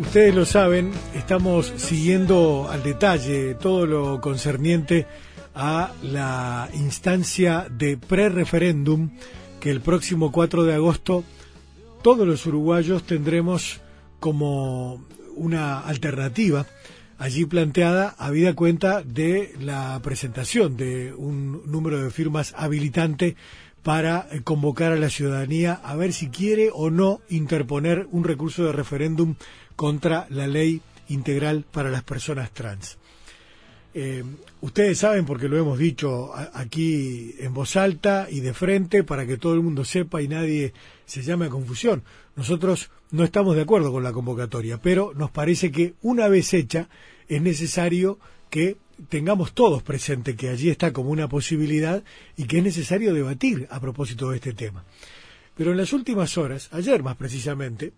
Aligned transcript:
Ustedes 0.00 0.34
lo 0.34 0.44
saben, 0.44 0.90
estamos 1.14 1.72
siguiendo 1.76 2.68
al 2.68 2.82
detalle 2.82 3.54
todo 3.54 3.86
lo 3.86 4.20
concerniente 4.20 5.06
a 5.54 5.92
la 6.02 6.68
instancia 6.74 7.68
de 7.70 7.96
pre-referéndum 7.96 9.10
que 9.60 9.70
el 9.70 9.80
próximo 9.80 10.32
4 10.32 10.64
de 10.64 10.74
agosto 10.74 11.22
todos 12.02 12.26
los 12.26 12.44
uruguayos 12.46 13.04
tendremos 13.04 13.80
como 14.18 15.04
una 15.36 15.78
alternativa 15.78 16.66
allí 17.16 17.44
planteada 17.44 18.16
habida 18.18 18.54
cuenta 18.54 19.02
de 19.02 19.54
la 19.60 20.00
presentación 20.02 20.76
de 20.76 21.14
un 21.14 21.62
número 21.70 22.02
de 22.02 22.10
firmas 22.10 22.52
habilitante 22.56 23.36
para 23.84 24.26
convocar 24.44 24.92
a 24.92 24.96
la 24.96 25.10
ciudadanía 25.10 25.74
a 25.74 25.94
ver 25.94 26.12
si 26.12 26.28
quiere 26.30 26.70
o 26.72 26.90
no 26.90 27.20
interponer 27.28 28.08
un 28.10 28.24
recurso 28.24 28.64
de 28.64 28.72
referéndum 28.72 29.36
contra 29.76 30.26
la 30.30 30.46
ley 30.46 30.80
integral 31.08 31.64
para 31.70 31.90
las 31.90 32.02
personas 32.02 32.50
trans. 32.52 32.98
Eh, 33.96 34.24
ustedes 34.60 34.98
saben, 34.98 35.24
porque 35.24 35.48
lo 35.48 35.56
hemos 35.56 35.78
dicho 35.78 36.32
aquí 36.54 37.34
en 37.38 37.54
voz 37.54 37.76
alta 37.76 38.26
y 38.28 38.40
de 38.40 38.52
frente, 38.52 39.04
para 39.04 39.24
que 39.24 39.36
todo 39.36 39.54
el 39.54 39.60
mundo 39.60 39.84
sepa 39.84 40.20
y 40.20 40.26
nadie 40.26 40.72
se 41.06 41.22
llame 41.22 41.46
a 41.46 41.50
confusión. 41.50 42.02
Nosotros 42.34 42.90
no 43.12 43.22
estamos 43.22 43.54
de 43.54 43.62
acuerdo 43.62 43.92
con 43.92 44.02
la 44.02 44.12
convocatoria, 44.12 44.82
pero 44.82 45.12
nos 45.14 45.30
parece 45.30 45.70
que 45.70 45.94
una 46.02 46.26
vez 46.26 46.52
hecha 46.54 46.88
es 47.28 47.40
necesario 47.40 48.18
que 48.50 48.76
tengamos 49.08 49.52
todos 49.52 49.82
presente 49.82 50.36
que 50.36 50.48
allí 50.48 50.70
está 50.70 50.92
como 50.92 51.10
una 51.10 51.28
posibilidad 51.28 52.02
y 52.36 52.44
que 52.44 52.58
es 52.58 52.64
necesario 52.64 53.14
debatir 53.14 53.68
a 53.70 53.80
propósito 53.80 54.30
de 54.30 54.36
este 54.36 54.54
tema. 54.54 54.84
Pero 55.56 55.70
en 55.70 55.76
las 55.76 55.92
últimas 55.92 56.36
horas, 56.36 56.68
ayer 56.72 57.02
más 57.04 57.16
precisamente, 57.16 57.92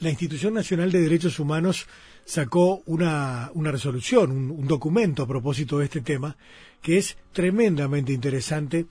la 0.00 0.10
Institución 0.10 0.54
Nacional 0.54 0.90
de 0.90 1.00
Derechos 1.00 1.38
Humanos 1.38 1.86
sacó 2.24 2.82
una, 2.86 3.50
una 3.54 3.70
resolución, 3.70 4.30
un, 4.30 4.66
documento 4.66 5.22
a 5.22 5.28
propósito 5.28 5.78
de 5.78 5.84
este 5.84 6.00
tema, 6.00 6.36
que 6.82 6.98
es 6.98 7.16
tremendamente 7.32 8.12
interesante 8.12 8.86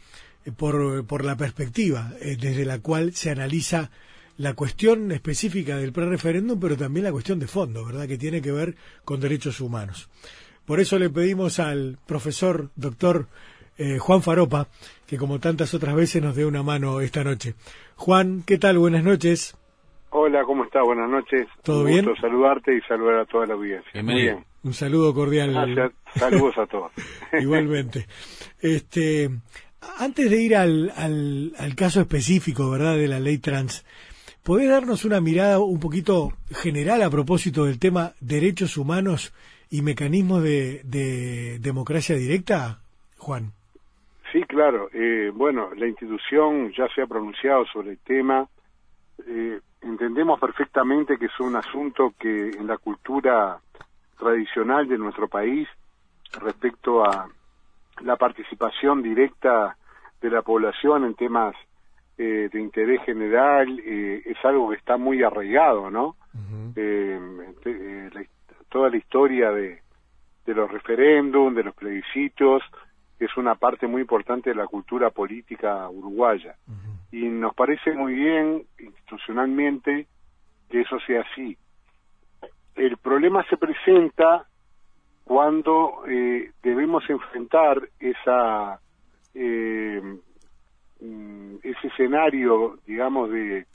eh, 0.46 0.52
por, 0.52 1.06
por 1.06 1.26
la 1.26 1.36
perspectiva 1.36 2.14
eh, 2.22 2.38
desde 2.40 2.66
la 2.66 2.80
cual 2.80 3.14
se 3.16 3.32
analiza 3.32 3.90
la 4.38 4.54
cuestión 4.54 5.12
específica 5.12 5.78
del 5.78 5.92
pre-referéndum, 5.92 6.60
pero 6.60 6.78
también 6.78 7.06
la 7.06 7.12
cuestión 7.12 7.40
de 7.40 7.48
fondo, 7.48 7.86
¿verdad?, 7.86 8.08
que 8.08 8.18
tiene 8.18 8.42
que 8.42 8.52
ver 8.52 8.76
con 9.04 9.20
derechos 9.20 9.60
humanos. 9.60 10.10
Por 10.66 10.80
eso 10.80 11.00
le 11.00 11.10
pedimos 11.10 11.60
al 11.60 11.98
profesor 12.06 12.70
doctor 12.76 13.28
eh, 13.78 13.98
Juan 13.98 14.22
Faropa, 14.22 14.68
que 15.08 15.18
como 15.18 15.40
tantas 15.40 15.74
otras 15.74 15.96
veces 15.96 16.22
nos 16.22 16.36
dé 16.36 16.46
una 16.46 16.64
mano 16.64 17.02
esta 17.02 17.24
noche. 17.24 17.56
Juan, 17.96 18.44
¿qué 18.46 18.58
tal? 18.58 18.78
Buenas 18.78 19.04
noches. 19.04 19.56
Hola, 20.12 20.44
¿cómo 20.44 20.64
está? 20.64 20.82
Buenas 20.82 21.10
noches. 21.10 21.48
¿Todo 21.64 21.82
Un 21.82 21.88
bien? 21.88 22.06
Gusto 22.06 22.22
saludarte 22.22 22.76
y 22.76 22.82
saludar 22.82 23.20
a 23.20 23.26
toda 23.26 23.46
la 23.46 23.54
audiencia. 23.54 24.04
Muy 24.04 24.22
bien. 24.22 24.46
Un 24.64 24.74
saludo 24.74 25.14
cordial. 25.14 25.94
Saludos 26.16 26.58
a 26.58 26.66
todos. 26.66 26.92
Igualmente. 27.40 28.06
Este, 28.60 29.30
antes 29.98 30.30
de 30.30 30.42
ir 30.42 30.56
al, 30.56 30.92
al, 30.98 31.76
caso 31.76 32.02
específico, 32.02 32.70
¿verdad?, 32.70 32.98
de 32.98 33.08
la 33.08 33.20
ley 33.20 33.38
trans, 33.38 33.86
¿podés 34.44 34.70
darnos 34.70 35.06
una 35.06 35.22
mirada 35.22 35.60
un 35.60 35.80
poquito 35.80 36.34
general 36.52 37.04
a 37.04 37.10
propósito 37.10 37.66
del 37.66 37.80
tema 37.80 38.14
derechos 38.20 38.78
humanos 38.78 39.34
y 39.70 39.82
mecanismos 39.82 40.44
de, 40.44 40.82
de 40.84 41.60
democracia 41.60 42.16
directa, 42.16 42.80
Juan? 43.18 43.54
Sí, 44.32 44.44
claro. 44.44 44.90
Eh, 44.94 45.32
bueno, 45.34 45.70
la 45.76 45.88
institución 45.88 46.72
ya 46.78 46.88
se 46.94 47.02
ha 47.02 47.08
pronunciado 47.08 47.66
sobre 47.66 47.92
el 47.92 47.98
tema. 48.00 48.48
Eh, 49.28 49.60
entendemos 49.82 50.40
perfectamente 50.40 51.18
que 51.18 51.26
es 51.26 51.40
un 51.40 51.56
asunto 51.56 52.14
que 52.20 52.50
en 52.50 52.68
la 52.68 52.78
cultura 52.78 53.60
tradicional 54.18 54.88
de 54.88 54.98
nuestro 54.98 55.28
país 55.28 55.68
respecto 56.42 57.04
a 57.04 57.28
la 58.02 58.16
participación 58.16 59.02
directa 59.02 59.78
de 60.22 60.30
la 60.30 60.42
población 60.42 61.06
en 61.06 61.16
temas 61.16 61.56
eh, 62.18 62.50
de 62.52 62.60
interés 62.60 63.02
general 63.04 63.80
eh, 63.80 64.22
es 64.26 64.38
algo 64.44 64.70
que 64.70 64.76
está 64.76 64.98
muy 64.98 65.24
arraigado, 65.24 65.90
¿no? 65.90 66.16
Eh, 66.76 67.20
toda 68.70 68.90
la 68.90 68.98
historia 68.98 69.52
de, 69.52 69.82
de 70.46 70.54
los 70.54 70.70
referéndums, 70.72 71.56
de 71.56 71.64
los 71.64 71.76
plebiscitos, 71.76 72.62
es 73.20 73.36
una 73.38 73.56
parte 73.56 73.88
muy 73.88 74.02
importante 74.02 74.50
de 74.50 74.56
la 74.56 74.68
cultura 74.68 75.10
política 75.10 75.90
uruguaya. 75.90 76.56
Y 77.12 77.26
nos 77.26 77.56
parece 77.56 77.94
muy 77.94 78.14
bien 78.14 78.66
institucionalmente 78.80 80.08
que 80.70 80.82
eso 80.82 81.00
sea 81.02 81.22
así. 81.22 81.58
El 82.76 82.98
problema 82.98 83.44
se 83.50 83.58
presenta 83.58 84.46
cuando 85.24 86.04
eh, 86.08 86.52
debemos 86.62 87.08
enfrentar 87.10 87.90
esa 88.00 88.80
eh, 89.34 90.02
mm, 91.02 91.56
ese 91.64 91.88
escenario, 91.88 92.80
digamos, 92.86 93.30
de, 93.30 93.66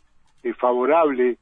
favorable 0.58 1.38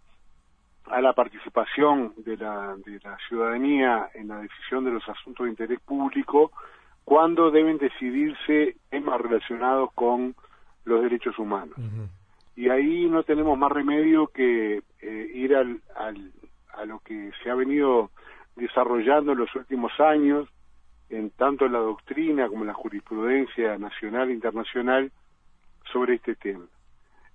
a 0.87 1.01
la 1.01 1.13
participación 1.13 2.13
de 2.19 2.37
la, 2.37 2.77
de 2.85 3.01
la 3.03 3.17
ciudadanía 3.29 4.09
en 4.15 4.29
la 4.29 4.39
decisión 4.39 4.85
de 4.85 4.93
los 4.93 5.09
asuntos 5.09 5.45
de 5.45 5.51
interés 5.51 5.81
público 5.81 6.53
cuándo 7.05 7.51
deben 7.51 7.79
decidirse 7.79 8.77
temas 8.91 9.21
relacionados 9.21 9.93
con 9.95 10.35
los 10.85 11.03
derechos 11.03 11.39
humanos. 11.39 11.77
Y 12.55 12.69
ahí 12.69 13.07
no 13.07 13.23
tenemos 13.23 13.57
más 13.59 13.73
remedio 13.73 14.27
que 14.27 14.83
eh, 15.01 15.31
ir 15.35 15.57
al, 15.57 15.81
al, 15.97 16.33
a 16.75 16.85
lo 16.85 16.99
que 17.01 17.31
se 17.43 17.51
ha 17.51 17.55
venido 17.55 18.11
desarrollando 18.57 19.33
en 19.33 19.39
los 19.39 19.55
últimos 19.55 19.99
años, 20.01 20.49
en 21.09 21.31
tanto 21.31 21.67
en 21.67 21.73
la 21.73 21.79
doctrina 21.79 22.49
como 22.49 22.63
en 22.63 22.69
la 22.69 22.75
jurisprudencia 22.75 23.79
nacional 23.79 24.31
e 24.31 24.35
internacional 24.35 25.11
sobre 25.91 26.15
este 26.15 26.35
tema. 26.37 26.67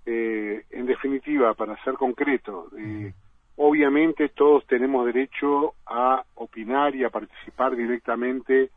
Eh, 0.05 0.63
en 0.69 0.85
definitiva, 0.85 1.53
para 1.53 1.81
ser 1.83 1.95
concreto, 1.95 2.69
eh, 2.77 3.13
obviamente 3.57 4.29
todos 4.29 4.65
tenemos 4.65 5.05
derecho 5.05 5.73
a 5.85 6.23
opinar 6.35 6.95
y 6.95 7.03
a 7.03 7.09
participar 7.09 7.75
directamente 7.75 8.69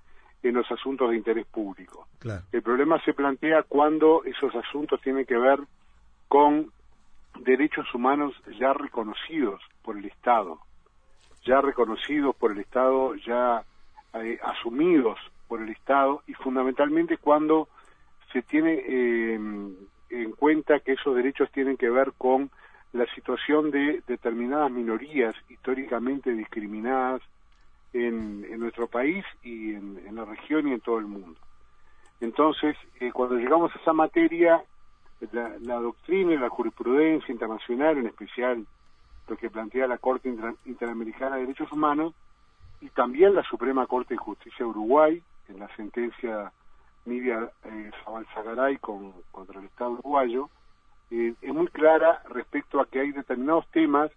en 0.42 0.54
los 0.54 0.70
asuntos 0.70 1.10
de 1.10 1.16
interés 1.16 1.46
público. 1.46 2.06
El 2.52 2.62
problema 2.62 3.00
se 3.04 3.14
plantea 3.14 3.62
cuando 3.62 4.22
esos 4.24 4.54
asuntos 4.54 5.00
tienen 5.02 5.26
que 5.26 5.36
ver 5.36 5.60
con 6.28 6.70
derechos 7.40 7.86
humanos 7.94 8.34
ya 8.58 8.72
reconocidos 8.72 9.60
por 9.82 9.96
el 9.96 10.04
Estado, 10.06 10.58
ya 11.44 11.60
reconocidos 11.60 12.34
por 12.36 12.52
el 12.52 12.58
Estado, 12.58 13.14
ya 13.16 13.64
eh, 14.14 14.38
asumidos 14.42 15.18
por 15.48 15.62
el 15.62 15.70
Estado 15.70 16.22
y 16.26 16.34
fundamentalmente 16.34 17.16
cuando 17.16 17.68
se 18.32 18.42
tiene 18.42 18.82
eh, 18.86 19.34
en 20.10 20.32
cuenta 20.32 20.80
que 20.80 20.92
esos 20.92 21.14
derechos 21.16 21.50
tienen 21.52 21.76
que 21.76 21.90
ver 21.90 22.12
con 22.16 22.50
la 22.92 23.06
situación 23.14 23.70
de 23.70 24.02
determinadas 24.06 24.70
minorías 24.70 25.34
históricamente 25.48 26.32
discriminadas 26.32 27.22
en, 27.92 28.58
nuestro 28.58 28.86
país 28.86 29.24
y 29.42 29.74
en, 29.74 30.14
la 30.14 30.24
región 30.24 30.68
y 30.68 30.72
en 30.72 30.80
todo 30.80 30.98
el 30.98 31.06
mundo. 31.06 31.38
Entonces, 32.20 32.76
eh, 33.00 33.10
cuando 33.12 33.36
llegamos 33.36 33.74
a 33.74 33.78
esa 33.78 33.92
materia, 33.92 34.62
la, 35.32 35.80
doctrina 35.80 36.32
y 36.32 36.38
la 36.38 36.48
jurisprudencia 36.48 37.32
internacional, 37.32 37.98
en 37.98 38.06
especial 38.06 38.66
lo 39.28 39.36
que 39.36 39.50
plantea 39.50 39.86
la 39.86 39.98
Corte 39.98 40.32
Interamericana 40.64 41.36
de 41.36 41.42
Derechos 41.42 41.70
Humanos, 41.72 42.14
y 42.80 42.88
también 42.90 43.34
la 43.34 43.42
Suprema 43.44 43.86
Corte 43.86 44.14
de 44.14 44.18
Justicia 44.18 44.64
de 44.64 44.70
Uruguay, 44.70 45.22
en 45.48 45.58
la 45.58 45.68
sentencia 45.76 46.52
Nidia 47.04 47.50
eh, 47.64 47.90
con, 48.80 49.12
contra 49.30 49.60
el 49.60 49.66
Estado 49.66 49.92
uruguayo, 49.92 50.48
eh, 51.10 51.34
es 51.40 51.54
muy 51.54 51.66
clara 51.68 52.22
respecto 52.28 52.80
a 52.80 52.86
que 52.86 53.00
hay 53.00 53.12
determinados 53.12 53.66
temas 53.70 54.10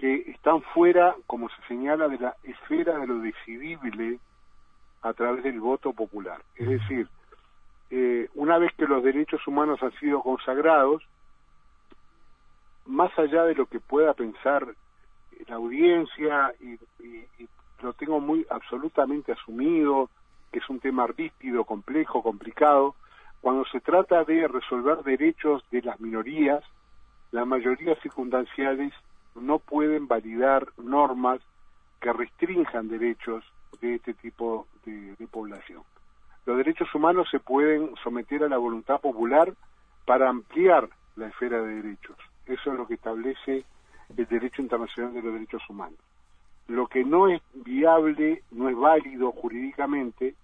que 0.00 0.30
están 0.30 0.62
fuera, 0.62 1.14
como 1.26 1.50
se 1.50 1.62
señala, 1.68 2.08
de 2.08 2.18
la 2.18 2.34
esfera 2.42 2.98
de 2.98 3.06
lo 3.06 3.18
decidible 3.18 4.18
a 5.02 5.12
través 5.12 5.44
del 5.44 5.60
voto 5.60 5.92
popular. 5.92 6.40
Es 6.56 6.68
decir, 6.68 7.06
eh, 7.90 8.28
una 8.34 8.56
vez 8.56 8.72
que 8.78 8.86
los 8.86 9.04
derechos 9.04 9.46
humanos 9.46 9.82
han 9.82 9.92
sido 9.98 10.22
consagrados, 10.22 11.02
más 12.86 13.16
allá 13.18 13.44
de 13.44 13.54
lo 13.54 13.66
que 13.66 13.78
pueda 13.78 14.14
pensar 14.14 14.66
la 15.46 15.56
audiencia, 15.56 16.54
y, 16.60 16.78
lo 17.82 17.92
tengo 17.94 18.20
muy 18.20 18.46
absolutamente 18.50 19.32
asumido, 19.32 20.10
que 20.52 20.58
es 20.58 20.68
un 20.68 20.80
tema 20.80 21.06
ríspido, 21.06 21.64
complejo, 21.64 22.22
complicado, 22.22 22.94
cuando 23.40 23.64
se 23.66 23.80
trata 23.80 24.24
de 24.24 24.46
resolver 24.48 24.98
derechos 25.02 25.62
de 25.70 25.80
las 25.80 25.98
minorías, 25.98 26.62
las 27.32 27.46
mayorías 27.46 27.98
circunstanciales 28.02 28.92
no 29.40 29.58
pueden 29.58 30.06
validar 30.06 30.68
normas 30.78 31.40
que 32.00 32.12
restrinjan 32.12 32.88
derechos 32.88 33.44
de 33.80 33.96
este 33.96 34.14
tipo 34.14 34.66
de, 34.84 35.14
población. 35.30 35.82
Los 36.46 36.56
derechos 36.56 36.92
humanos 36.94 37.28
se 37.30 37.38
pueden 37.38 37.94
someter 38.02 38.42
a 38.42 38.48
la 38.48 38.56
voluntad 38.56 39.00
popular 39.00 39.52
para 40.06 40.28
ampliar 40.28 40.88
la 41.16 41.28
esfera 41.28 41.62
de 41.62 41.82
derechos. 41.82 42.16
Eso 42.46 42.72
es 42.72 42.78
lo 42.78 42.86
que 42.86 42.94
establece 42.94 43.64
el 44.16 44.26
derecho 44.26 44.62
internacional 44.62 45.12
de 45.14 45.22
los 45.22 45.32
derechos 45.34 45.62
humanos. 45.68 45.98
Lo 46.66 46.86
que 46.86 47.04
no 47.04 47.28
es 47.28 47.40
viable, 47.52 48.42
no 48.50 48.68
es 48.68 48.76
válido 48.76 49.32
jurídicamente, 49.32 50.34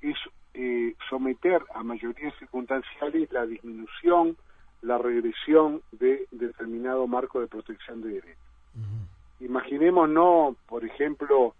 es 0.00 0.16
eh, 0.54 0.94
someter 1.08 1.62
a 1.74 1.82
mayorías 1.82 2.34
circunstanciales 2.38 3.30
la 3.32 3.46
disminución, 3.46 4.36
la 4.82 4.98
regresión 4.98 5.82
de 5.92 6.26
determinado 6.30 7.06
marco 7.06 7.40
de 7.40 7.46
protección 7.46 8.02
de 8.02 8.08
derechos. 8.10 8.42
Imaginemos, 9.40 10.08
no, 10.08 10.56
por 10.66 10.84
ejemplo, 10.84 11.54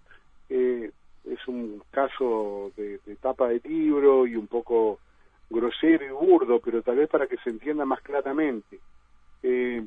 eh, 0.48 0.90
es 1.24 1.48
un 1.48 1.82
caso 1.90 2.72
de, 2.76 3.00
de, 3.04 3.16
tapa 3.16 3.48
de 3.48 3.60
libro 3.64 4.26
y 4.26 4.36
un 4.36 4.46
poco 4.46 4.98
grosero 5.50 6.04
y 6.04 6.10
burdo, 6.10 6.60
pero 6.60 6.82
tal 6.82 6.96
vez 6.96 7.08
para 7.08 7.26
que 7.26 7.36
se 7.38 7.50
entienda 7.50 7.84
más 7.84 8.00
claramente. 8.02 8.78
Eh, 9.42 9.84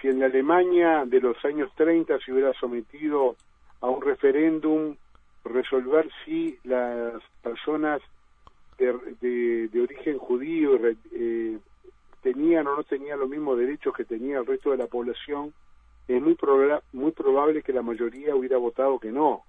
si 0.00 0.08
en 0.08 0.20
la 0.20 0.26
Alemania 0.26 1.04
de 1.06 1.20
los 1.20 1.42
años 1.44 1.70
30 1.76 2.18
se 2.20 2.32
hubiera 2.32 2.52
sometido 2.54 3.36
a 3.80 3.88
un 3.88 4.02
referéndum 4.02 4.96
resolver 5.44 6.08
si 6.24 6.58
las 6.64 7.22
personas 7.42 8.00
de, 8.78 9.68
de, 9.68 9.80
origen 9.80 10.18
judío 10.18 10.78
eh, 11.12 11.58
tenían 12.32 12.66
o 12.66 12.76
no 12.76 12.84
tenían 12.84 13.18
los 13.18 13.28
mismos 13.28 13.58
derechos 13.58 13.94
que 13.94 14.04
tenía 14.04 14.38
el 14.38 14.46
resto 14.46 14.70
de 14.70 14.76
la 14.76 14.86
población, 14.86 15.54
es 16.06 16.22
muy, 16.22 16.36
muy 16.92 17.12
probable 17.12 17.62
que 17.62 17.72
la 17.72 17.82
mayoría 17.82 18.34
hubiera 18.34 18.58
votado 18.58 18.98
que 18.98 19.10
no. 19.10 19.44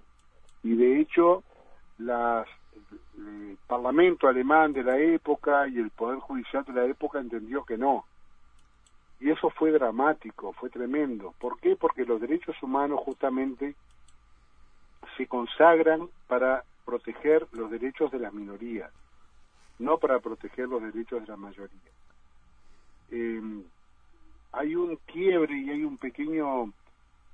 Y 0.62 0.76
de 0.76 0.98
hecho, 1.00 1.42
las, 1.98 2.46
el 3.18 3.58
Parlamento 3.66 4.28
alemán 4.28 4.72
de 4.72 4.82
la 4.82 4.98
época 4.98 5.68
y 5.68 5.78
el 5.78 5.90
Poder 5.90 6.20
Judicial 6.20 6.64
de 6.64 6.72
la 6.72 6.86
época 6.86 7.18
entendió 7.18 7.64
que 7.64 7.76
no. 7.76 8.04
Y 9.20 9.30
eso 9.30 9.50
fue 9.50 9.70
dramático, 9.72 10.54
fue 10.54 10.70
tremendo. 10.70 11.34
¿Por 11.38 11.60
qué? 11.60 11.76
Porque 11.76 12.06
los 12.06 12.18
derechos 12.18 12.56
humanos 12.62 13.00
justamente 13.04 13.74
se 15.18 15.26
consagran 15.26 16.08
para 16.26 16.64
proteger 16.86 17.46
los 17.52 17.70
derechos 17.70 18.10
de 18.10 18.20
las 18.20 18.32
minorías, 18.32 18.90
no 19.78 19.98
para 19.98 20.18
proteger 20.18 20.66
los 20.68 20.82
derechos 20.82 21.20
de 21.20 21.26
la 21.26 21.36
mayoría. 21.36 21.99
Eh, 23.10 23.40
hay 24.52 24.74
un 24.74 24.96
quiebre 25.06 25.56
y 25.56 25.70
hay 25.70 25.84
un 25.84 25.96
pequeño 25.98 26.72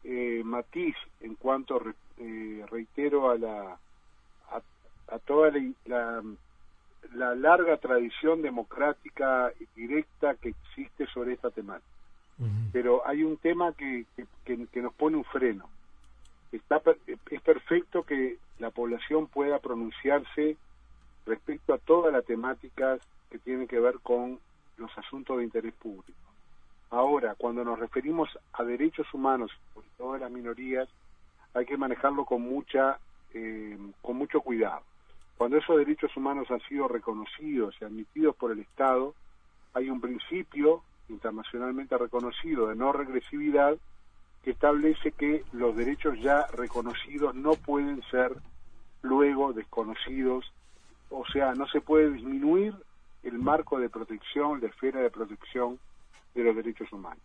eh, 0.05 0.43
matiz 0.45 0.95
en 1.21 1.35
cuanto, 1.35 1.81
eh, 2.19 2.65
reitero, 2.71 3.31
a 3.31 3.39
la 3.39 3.79
a, 5.09 5.19
toda 5.21 5.53
la, 5.85 6.23
la, 7.15 7.35
larga 7.37 7.77
tradición 7.77 8.43
democrática 8.43 9.53
y 9.61 9.81
directa 9.81 10.35
que 10.35 10.49
existe 10.49 11.07
sobre 11.07 11.35
esta 11.35 11.51
temática. 11.51 11.87
Pero 12.73 13.07
hay 13.07 13.23
un 13.23 13.37
tema 13.39 13.73
que, 13.73 14.05
que, 14.45 14.67
que 14.67 14.83
nos 14.83 14.93
pone 14.95 15.17
un 15.17 15.25
freno 15.25 15.67
está 16.53 16.81
es 17.07 17.41
perfecto 17.43 18.03
que 18.03 18.39
la 18.59 18.71
población 18.71 19.27
pueda 19.27 19.59
pronunciarse 19.59 20.57
respecto 21.27 21.75
a 21.75 21.79
todas 21.79 22.13
las 22.13 22.25
temáticas 22.25 23.01
que 23.31 23.39
tienen 23.39 23.67
que 23.67 23.81
ver 23.81 23.97
con 24.03 24.39
los 24.77 24.97
asuntos 24.99 25.39
de 25.39 25.45
interés 25.45 25.75
público. 25.75 26.19
Ahora, 26.91 27.35
cuando 27.35 27.65
nos 27.65 27.79
referimos 27.79 28.29
a 28.53 28.63
derechos 28.63 29.13
humanos, 29.13 29.51
por 29.75 29.85
todas 29.97 30.21
las 30.21 30.31
minorías, 30.31 30.89
hay 31.55 31.67
que 31.67 31.77
manejarlo 31.77 32.25
con 32.25 32.43
mucha, 32.43 32.99
eh, 33.35 33.79
con 34.03 34.17
mucho 34.17 34.41
cuidado. 34.41 34.83
Cuando 35.37 35.59
esos 35.59 35.79
derechos 35.79 36.17
humanos 36.17 36.51
han 36.51 36.61
sido 36.69 36.89
reconocidos 36.89 37.75
y 37.81 37.85
admitidos 37.85 38.37
por 38.37 38.53
el 38.53 38.61
Estado, 38.61 39.15
hay 39.75 39.91
un 39.91 40.01
principio 40.01 40.83
internacionalmente 41.09 41.99
reconocido 41.99 42.69
de 42.69 42.77
no 42.77 42.93
regresividad 42.93 43.77
que 44.43 44.53
establece 44.53 45.13
que 45.13 45.45
los 45.53 45.77
derechos 45.77 46.19
ya 46.21 46.47
reconocidos 46.53 47.35
no 47.35 47.55
pueden 47.55 48.03
ser 48.11 48.37
luego 49.03 49.53
desconocidos, 49.53 50.51
o 51.11 51.25
sea, 51.27 51.55
no 51.55 51.67
se 51.69 51.81
puede 51.81 52.13
disminuir 52.13 52.75
el 53.27 53.39
marco 53.39 53.79
de 53.79 53.91
protección, 53.91 54.61
la 54.61 54.69
esfera 54.69 55.01
de 55.01 55.11
protección 55.11 55.79
de 56.35 56.45
los 56.45 56.57
derechos 56.57 56.91
humanos. 56.93 57.23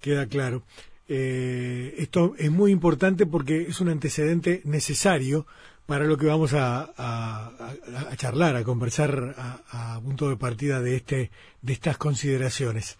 Queda 0.00 0.26
claro. 0.26 0.62
Eh, 1.08 1.94
esto 1.98 2.34
es 2.36 2.50
muy 2.50 2.70
importante 2.70 3.26
porque 3.26 3.62
es 3.62 3.80
un 3.80 3.88
antecedente 3.88 4.60
necesario 4.64 5.46
para 5.86 6.04
lo 6.04 6.18
que 6.18 6.26
vamos 6.26 6.52
a, 6.52 6.92
a, 6.98 8.16
charlar, 8.16 8.56
a 8.56 8.64
conversar 8.64 9.34
a, 9.38 9.98
punto 10.04 10.28
de 10.28 10.36
partida 10.36 10.82
de 10.82 10.96
este 10.96 11.30
de 11.62 11.72
estas 11.72 11.96
consideraciones. 11.96 12.98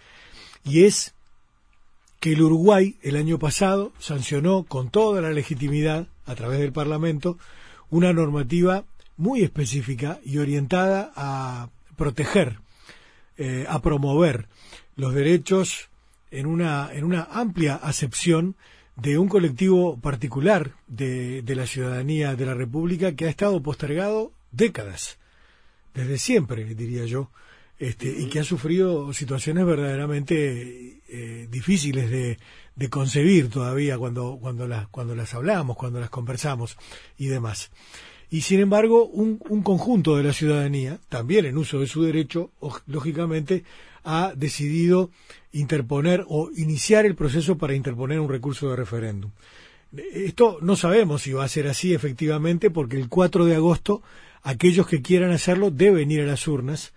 Y 0.65 0.85
es 0.85 1.15
que 2.19 2.33
el 2.33 2.43
Uruguay 2.43 2.97
el 3.03 3.17
año 3.17 3.39
pasado 3.39 3.93
sancionó 3.99 4.65
con 4.65 4.89
toda 4.89 5.21
la 5.21 5.33
legitimidad 5.33 6.07
a 6.25 6.35
través 6.35 6.61
del 6.61 6.73
Parlamento 6.73 7.37
una 7.91 8.13
normativa 8.13 8.85
muy 9.19 9.43
específica 9.43 10.21
y 10.25 10.39
orientada 10.39 11.13
a 11.15 11.69
proteger, 11.97 12.59
eh, 13.37 13.67
a 13.69 13.83
promover 13.83 14.47
los 14.97 15.13
derechos 15.13 15.91
en 16.31 16.47
una, 16.47 16.91
en 16.93 17.05
una 17.05 17.25
amplia 17.25 17.75
acepción 17.75 18.57
de 18.97 19.19
un 19.19 19.29
colectivo 19.29 19.99
particular 20.01 20.73
de, 20.87 21.43
de 21.43 21.55
la 21.55 21.67
ciudadanía 21.67 22.35
de 22.35 22.47
la 22.47 22.55
República 22.55 23.15
que 23.15 23.27
ha 23.27 23.31
estado 23.31 23.63
postergado 23.63 24.33
décadas, 24.51 25.19
desde 25.95 26.19
siempre, 26.19 26.65
diría 26.75 27.05
yo, 27.05 27.31
este, 27.79 28.09
y 28.09 28.29
que 28.29 28.41
ha 28.41 28.45
sufrido 28.45 29.13
situaciones 29.13 29.65
verdaderamente 29.65 31.01
eh, 31.09 31.47
difíciles 31.49 32.11
de, 32.11 32.39
de, 32.75 32.91
concebir 32.91 33.51
todavía 33.51 33.97
cuando, 33.99 34.37
cuando, 34.41 34.67
las, 34.67 34.89
cuando 34.89 35.15
las 35.15 35.33
hablamos, 35.35 35.77
cuando 35.77 36.01
las 36.01 36.11
conversamos 36.11 36.77
y 37.17 37.29
demás. 37.29 37.71
Y 38.31 38.43
sin 38.43 38.61
embargo, 38.61 39.07
un, 39.07 39.41
un 39.49 39.63
conjunto 39.63 40.17
de 40.17 40.25
la 40.25 40.33
ciudadanía, 40.33 41.01
también 41.09 41.47
en 41.47 41.57
uso 41.57 41.81
de 41.81 41.87
su 41.87 42.03
derecho, 42.03 42.51
lógicamente, 42.87 43.65
ha 44.05 44.33
decidido 44.37 45.11
interponer 45.53 46.25
o 46.29 46.51
iniciar 46.57 47.07
el 47.07 47.15
proceso 47.15 47.57
para 47.57 47.75
interponer 47.75 48.21
un 48.21 48.29
recurso 48.29 48.71
de 48.71 48.77
referéndum. 48.77 49.31
Esto 50.13 50.59
no 50.61 50.77
sabemos 50.77 51.23
si 51.23 51.33
va 51.33 51.45
a 51.45 51.49
ser 51.49 51.67
así 51.67 51.95
efectivamente, 51.95 52.71
porque 52.71 52.97
el 52.97 53.09
4 53.09 53.47
de 53.47 53.55
agosto 53.55 54.03
aquellos 54.43 54.87
que 54.87 55.03
quieran 55.03 55.31
hacerlo 55.31 55.71
deben 55.71 56.11
ir 56.11 56.21
a 56.21 56.27
las 56.27 56.47
urnas 56.47 56.93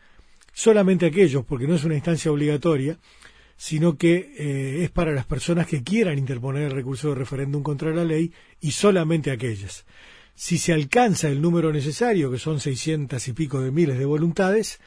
solamente 0.53 1.05
aquellos, 1.05 1.45
porque 1.45 1.67
no 1.67 1.75
es 1.75 1.83
una 1.83 1.95
instancia 1.95 2.31
obligatoria, 2.31 2.97
sino 3.55 3.97
que 3.97 4.33
eh, 4.37 4.83
es 4.83 4.89
para 4.89 5.11
las 5.11 5.25
personas 5.25 5.67
que 5.67 5.83
quieran 5.83 6.17
interponer 6.17 6.63
el 6.63 6.71
recurso 6.71 7.09
de 7.09 7.15
referéndum 7.15 7.63
contra 7.63 7.93
la 7.93 8.03
ley 8.03 8.33
y 8.59 8.71
solamente 8.71 9.31
aquellas. 9.31 9.85
Si 10.35 10.57
se 10.57 10.73
alcanza 10.73 11.29
el 11.29 11.41
número 11.41 11.71
necesario, 11.71 12.31
que 12.31 12.37
son 12.37 12.59
seiscientas 12.59 13.27
y 13.27 13.33
pico 13.33 13.61
de 13.61 13.71
miles 13.71 13.99
de 13.99 14.05
voluntades, 14.05 14.79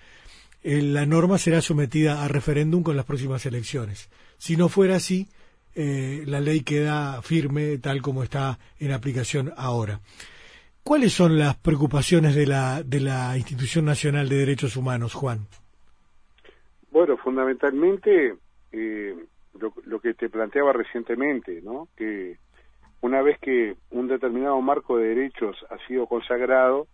eh, 0.63 0.83
la 0.83 1.07
norma 1.07 1.39
será 1.39 1.61
sometida 1.61 2.25
a 2.25 2.29
referéndum 2.29 2.83
con 2.83 2.97
las 2.97 3.05
próximas 3.05 3.45
elecciones. 3.47 4.11
Si 4.39 4.57
no 4.57 4.69
fuera 4.69 4.97
así, 4.97 5.29
eh, 5.75 6.25
la 6.27 6.41
ley 6.41 6.61
queda 6.61 7.21
firme 7.23 7.79
tal 7.79 8.01
como 8.01 8.23
está 8.23 8.59
en 8.79 8.93
aplicación 8.93 9.53
ahora. 9.57 10.01
¿Cuáles 10.83 11.13
son 11.13 11.39
las 11.39 11.57
preocupaciones 11.57 12.35
de 12.35 12.47
la, 12.47 12.83
de 12.83 13.01
la 13.01 13.37
Institución 13.37 13.87
Nacional 13.87 14.29
de 14.29 14.37
Derechos 14.37 14.77
Humanos, 14.77 15.15
Juan? 15.15 15.47
Bueno, 16.91 17.17
fundamentalmente 17.17 18.35
eh, 18.71 19.15
lo, 19.59 20.01
que 20.01 20.15
te 20.15 20.29
planteaba 20.29 20.73
recientemente, 20.73 21.61
¿no? 21.63 21.89
Que 21.97 22.39
una 23.05 23.21
vez 23.21 23.39
que 23.39 23.77
un 23.91 24.09
determinado 24.09 24.59
marco 24.63 24.97
de 24.97 25.09
derechos 25.09 25.55
ha 25.69 25.77
sido 25.87 26.07
consagrado, 26.07 26.87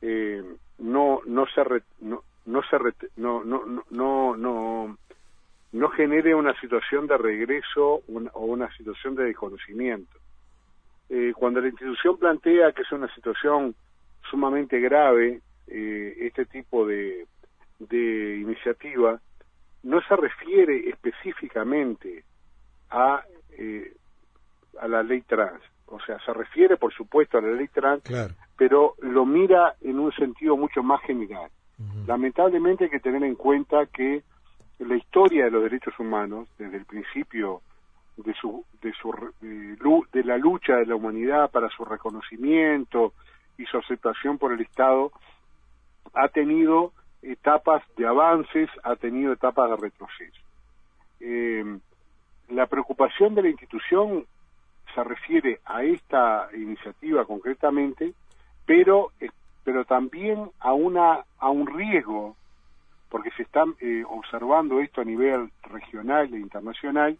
eh, 0.00 0.40
no 0.78 1.20
no 1.26 1.46
se 1.46 1.62
no, 2.00 2.22
no 2.46 2.62
se 2.62 2.76
no, 3.16 3.42
no 3.42 3.64
no 3.90 4.36
no 4.36 4.98
no 5.72 5.88
genere 5.88 6.36
una 6.36 6.54
situación 6.60 7.08
de 7.08 7.18
regreso 7.18 8.02
o 8.34 8.44
una 8.44 8.70
situación 8.76 9.16
de 9.16 9.24
desconocimiento. 9.24 10.16
Eh, 11.10 11.32
cuando 11.36 11.60
la 11.60 11.68
institución 11.70 12.18
plantea 12.18 12.70
que 12.70 12.82
es 12.82 12.92
una 12.92 13.12
situación 13.12 13.74
sumamente 14.30 14.78
grave 14.78 15.40
eh, 15.66 16.14
este 16.20 16.44
tipo 16.44 16.86
de, 16.86 17.26
de 17.80 18.36
iniciativa, 18.36 19.20
no 19.82 20.00
se 20.02 20.14
refiere 20.14 20.88
específicamente 20.88 22.22
a, 22.90 23.24
eh, 23.58 23.92
a 24.80 24.88
la 24.88 25.02
ley 25.02 25.22
trans. 25.22 25.62
O 25.86 26.00
sea, 26.00 26.18
se 26.24 26.32
refiere, 26.32 26.76
por 26.76 26.92
supuesto, 26.92 27.38
a 27.38 27.42
la 27.42 27.52
ley 27.52 27.68
trans, 27.68 28.02
pero 28.56 28.94
lo 29.00 29.26
mira 29.26 29.74
en 29.82 29.98
un 29.98 30.12
sentido 30.12 30.56
mucho 30.56 30.82
más 30.82 31.00
general. 31.02 31.50
Lamentablemente 32.06 32.84
hay 32.84 32.90
que 32.90 33.00
tener 33.00 33.22
en 33.24 33.34
cuenta 33.34 33.86
que 33.86 34.22
la 34.78 34.96
historia 34.96 35.44
de 35.44 35.50
los 35.50 35.62
derechos 35.62 35.98
humanos, 35.98 36.48
desde 36.58 36.76
el 36.76 36.84
principio 36.84 37.60
de 38.16 38.34
su 38.34 38.64
de 38.82 38.92
su 38.92 39.12
de, 39.40 40.24
la 40.24 40.36
lucha 40.36 40.76
de 40.76 40.86
la 40.86 40.94
humanidad 40.94 41.50
para 41.50 41.68
su 41.70 41.84
reconocimiento 41.84 43.14
y 43.56 43.64
su 43.64 43.78
aceptación 43.78 44.38
por 44.38 44.52
el 44.52 44.60
Estado 44.60 45.12
ha 46.14 46.28
tenido 46.28 46.92
etapas 47.22 47.82
de 47.96 48.06
avances, 48.06 48.68
ha 48.82 48.96
tenido 48.96 49.32
etapas 49.32 49.70
de 49.70 49.76
retroceso. 49.76 50.40
Eh, 51.20 51.78
la 52.48 52.66
preocupación 52.66 53.34
de 53.34 53.42
la 53.42 53.48
institución 53.48 54.26
se 54.94 55.04
refiere 55.04 55.60
a 55.64 55.82
esta 55.82 56.48
iniciativa 56.54 57.24
concretamente, 57.24 58.12
pero 58.66 59.12
eh, 59.20 59.30
pero 59.64 59.84
también 59.84 60.50
a 60.60 60.72
una 60.72 61.24
a 61.38 61.50
un 61.50 61.66
riesgo 61.66 62.36
porque 63.08 63.30
se 63.32 63.42
está 63.42 63.64
eh, 63.80 64.04
observando 64.08 64.80
esto 64.80 65.00
a 65.00 65.04
nivel 65.04 65.50
regional 65.62 66.32
e 66.32 66.38
internacional 66.38 67.18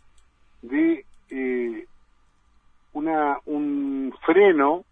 de 0.62 1.04
eh, 1.30 1.86
una 2.92 3.38
un 3.46 4.14
freno 4.24 4.84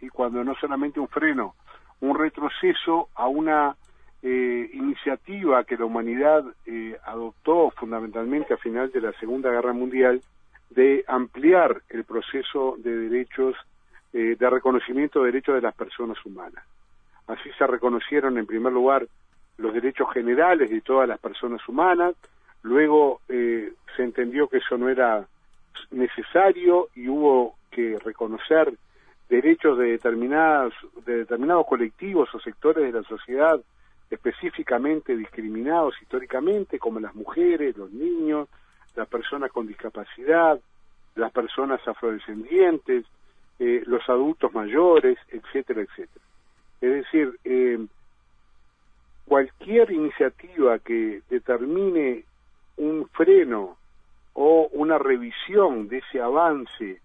y 0.00 0.08
cuando 0.08 0.42
no 0.42 0.54
solamente 0.56 0.98
un 0.98 1.08
freno 1.08 1.54
un 2.00 2.18
retroceso 2.18 3.08
a 3.14 3.28
una 3.28 3.76
iniciativa 4.22 5.64
que 5.64 5.76
la 5.76 5.84
humanidad 5.84 6.44
adoptó 7.04 7.70
fundamentalmente 7.72 8.54
a 8.54 8.56
final 8.56 8.90
de 8.92 9.00
la 9.00 9.12
Segunda 9.14 9.50
Guerra 9.50 9.72
Mundial 9.72 10.20
de 10.74 11.04
ampliar 11.06 11.82
el 11.88 12.04
proceso 12.04 12.76
de 12.78 12.96
derechos, 13.08 13.56
eh, 14.12 14.36
de 14.38 14.50
reconocimiento 14.50 15.20
de 15.20 15.26
derechos 15.26 15.54
de 15.56 15.60
las 15.60 15.74
personas 15.74 16.18
humanas. 16.24 16.64
Así 17.26 17.50
se 17.58 17.66
reconocieron 17.66 18.38
en 18.38 18.46
primer 18.46 18.72
lugar 18.72 19.06
los 19.58 19.74
derechos 19.74 20.08
generales 20.12 20.70
de 20.70 20.80
todas 20.80 21.08
las 21.08 21.18
personas 21.20 21.66
humanas, 21.68 22.14
luego 22.62 23.20
eh, 23.28 23.72
se 23.96 24.02
entendió 24.02 24.48
que 24.48 24.58
eso 24.58 24.76
no 24.78 24.88
era 24.88 25.26
necesario 25.90 26.88
y 26.94 27.08
hubo 27.08 27.54
que 27.70 27.98
reconocer 27.98 28.72
derechos 29.28 29.78
de 29.78 29.92
determinados, 29.92 30.74
de 31.06 31.18
determinados 31.18 31.66
colectivos 31.66 32.28
o 32.34 32.40
sectores 32.40 32.84
de 32.84 33.00
la 33.00 33.06
sociedad 33.06 33.60
específicamente 34.10 35.16
discriminados 35.16 35.94
históricamente, 36.02 36.78
como 36.78 37.00
las 37.00 37.14
mujeres, 37.14 37.76
los 37.78 37.90
niños, 37.92 38.48
las 38.94 39.08
personas 39.08 39.50
con 39.50 39.66
discapacidad, 39.66 40.60
las 41.14 41.32
personas 41.32 41.86
afrodescendientes, 41.86 43.04
eh, 43.58 43.82
los 43.86 44.08
adultos 44.08 44.52
mayores, 44.52 45.18
etcétera, 45.28 45.82
etcétera. 45.82 46.24
Es 46.80 46.90
decir, 46.90 47.38
eh, 47.44 47.78
cualquier 49.26 49.90
iniciativa 49.92 50.78
que 50.78 51.22
determine 51.30 52.24
un 52.76 53.08
freno 53.08 53.76
o 54.34 54.68
una 54.72 54.98
revisión 54.98 55.88
de 55.88 55.98
ese 55.98 56.20
avance 56.20 57.00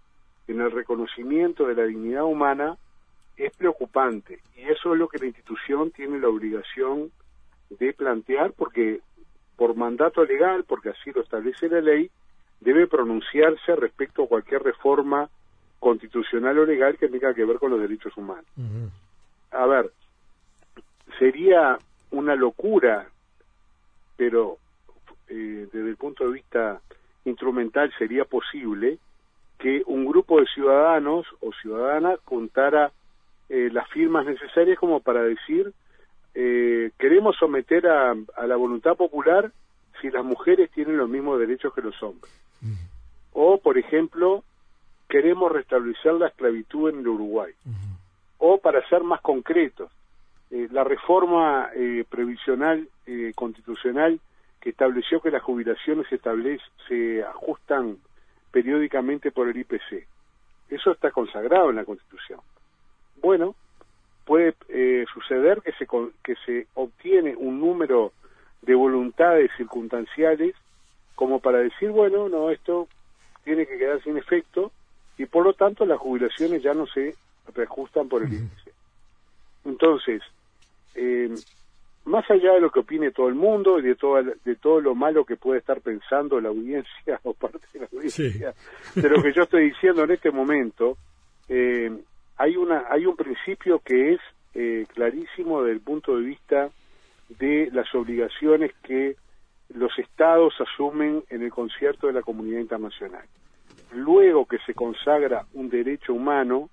en 0.48 0.62
el 0.62 0.72
reconocimiento 0.72 1.68
de 1.68 1.76
la 1.76 1.84
dignidad 1.84 2.24
humana 2.24 2.78
es 3.36 3.56
preocupante 3.56 4.40
y 4.56 4.62
eso 4.64 4.94
es 4.94 5.00
lo 5.00 5.08
que 5.08 5.20
la 5.20 5.28
institución 5.28 5.92
tiene 5.92 6.20
la 6.20 6.30
obligación 6.30 7.12
de 7.70 7.94
plantear 7.94 8.54
porque 8.54 9.02
por 9.58 9.76
mandato 9.76 10.24
legal, 10.24 10.64
porque 10.66 10.90
así 10.90 11.12
lo 11.12 11.22
establece 11.22 11.68
la 11.68 11.82
ley, 11.82 12.10
debe 12.62 12.88
pronunciarse 12.88 13.76
respecto 13.76 14.24
a 14.24 14.28
cualquier 14.28 14.64
reforma 14.64 15.30
constitucional 15.80 16.58
o 16.60 16.66
legal 16.66 16.98
que 16.98 17.10
tenga 17.10 17.34
que 17.34 17.46
ver 17.46 17.58
con 17.58 17.72
los 17.72 17.82
derechos 17.82 18.16
humanos. 18.16 18.46
A 19.52 19.66
ver, 19.66 19.92
sería 21.20 21.78
una 22.12 22.36
locura, 22.36 23.08
pero 24.16 24.58
eh, 25.28 25.68
desde 25.72 25.90
el 25.90 25.98
punto 25.98 26.26
de 26.26 26.34
vista 26.34 26.82
instrumental 27.26 27.92
sería 27.98 28.26
posible 28.26 29.00
que 29.58 29.82
un 29.88 30.06
grupo 30.06 30.40
de 30.40 30.46
ciudadanos 30.48 31.26
o 31.42 31.52
ciudadanas 31.62 32.20
contara 32.24 32.92
eh, 33.50 33.70
las 33.72 33.88
firmas 33.90 34.26
necesarias 34.26 34.78
como 34.78 35.00
para 35.00 35.24
decir 35.24 35.74
eh, 36.40 36.92
queremos 37.00 37.36
someter 37.36 37.88
a, 37.88 38.14
la 38.46 38.56
voluntad 38.56 38.96
popular 38.96 39.52
si 40.00 40.12
las 40.12 40.24
mujeres 40.24 40.70
tienen 40.70 40.96
los 40.96 41.10
mismos 41.10 41.40
derechos 41.40 41.74
que 41.74 41.82
los 41.82 42.02
hombres. 42.04 42.32
O, 43.34 43.58
por 43.58 43.80
ejemplo, 43.80 44.44
queremos 45.10 45.52
restablecer 45.52 46.14
la 46.14 46.28
esclavitud 46.28 46.92
en 46.92 47.00
el 47.00 47.08
Uruguay. 47.08 47.54
O, 48.38 48.60
para 48.60 48.88
ser 48.88 49.02
más 49.02 49.20
concretos, 49.22 49.92
eh, 50.52 50.68
la 50.72 50.84
reforma 50.84 51.72
eh, 51.76 52.06
previsional 52.08 52.88
constitucional 53.34 54.20
que 54.62 54.70
estableció 54.70 55.22
que 55.22 55.32
las 55.32 55.42
jubilaciones 55.42 56.06
se, 56.08 56.20
se 56.88 57.24
ajustan 57.24 57.98
periódicamente 58.52 59.32
por 59.32 59.48
el 59.48 59.58
IPC. 59.58 60.06
Eso 60.70 60.92
está 60.92 61.10
consagrado 61.10 61.72
en 61.72 61.78
la 61.78 61.86
Constitución. 61.86 62.42
Bueno, 63.24 63.56
puede 64.28 64.54
eh, 64.68 65.06
suceder 65.14 65.62
que 65.62 65.72
se, 65.72 65.88
que 66.22 66.36
se 66.46 66.68
obtiene 66.74 67.34
un 67.38 67.62
número 67.62 68.12
de 68.62 68.76
voluntades 68.76 69.50
circunstanciales 69.56 70.54
como 71.16 71.40
para 71.40 71.60
decir, 71.60 71.90
bueno, 71.90 72.28
no, 72.28 72.52
esto 72.52 72.90
tiene 73.46 73.66
que 73.66 73.78
quedar 73.78 74.04
sin 74.04 74.18
efecto 74.18 74.72
y 75.18 75.26
por 75.26 75.46
lo 75.46 75.54
tanto 75.54 75.86
las 75.86 75.98
jubilaciones 75.98 76.62
ya 76.62 76.74
no 76.74 76.86
se 76.88 77.16
reajustan 77.56 78.10
por 78.10 78.22
el 78.22 78.34
índice. 78.34 78.72
Entonces, 79.64 80.22
eh, 80.94 81.34
más 82.04 82.30
allá 82.30 82.54
de 82.54 82.62
lo 82.62 82.70
que 82.70 82.82
opine 82.82 83.12
todo 83.12 83.30
el 83.30 83.36
mundo 83.36 83.80
y 83.80 83.84
de 83.84 83.96
todo, 83.96 84.22
de 84.22 84.56
todo 84.58 84.82
lo 84.82 84.94
malo 84.94 85.24
que 85.24 85.38
puede 85.38 85.60
estar 85.60 85.80
pensando 85.80 86.42
la 86.42 86.50
audiencia 86.50 87.20
o 87.24 87.34
parte 87.34 87.66
de 87.74 87.80
la 87.80 87.88
audiencia, 87.94 88.54
de 88.94 89.10
lo 89.10 89.24
que 89.24 89.34
yo 89.34 89.44
estoy 89.44 89.70
diciendo 89.70 90.04
en 90.04 90.12
este 90.12 90.32
momento, 90.32 90.98
eh, 91.48 91.92
hay 92.38 92.56
una 92.56 92.86
hay 92.90 93.06
un 93.06 93.16
principio 93.16 93.80
que 93.80 94.14
es 94.14 94.20
eh, 94.54 94.86
clarísimo 94.94 95.62
desde 95.62 95.74
el 95.74 95.82
punto 95.82 96.16
de 96.18 96.24
vista 96.24 96.70
de 97.30 97.70
las 97.74 97.94
obligaciones 97.94 98.72
que 98.84 99.16
los 99.70 99.98
estados 100.00 100.54
asumen 100.60 101.24
en 101.30 101.44
el 101.44 101.52
concierto 101.52 102.08
de 102.08 102.14
la 102.14 102.22
comunidad 102.22 102.62
internacional. 102.62 103.26
Luego 103.92 104.46
que 104.46 104.60
se 104.60 104.74
consagra 104.74 105.46
un 105.54 105.70
derecho 105.70 106.14
humano, 106.14 106.70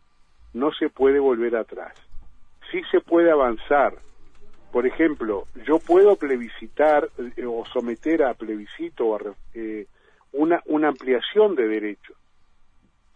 no 0.53 0.73
se 0.73 0.89
puede 0.89 1.19
volver 1.19 1.57
atrás. 1.57 1.95
Sí 2.71 2.83
se 2.91 3.01
puede 3.01 3.31
avanzar. 3.31 3.97
Por 4.73 4.87
ejemplo, 4.87 5.47
yo 5.67 5.79
puedo 5.79 6.17
plebiscitar 6.17 7.09
eh, 7.37 7.45
o 7.47 7.65
someter 7.67 8.23
a 8.23 8.35
plebiscito 8.35 9.19
eh, 9.55 9.87
una, 10.33 10.63
una 10.67 10.89
ampliación 10.89 11.55
de 11.55 11.69
derechos. 11.69 12.17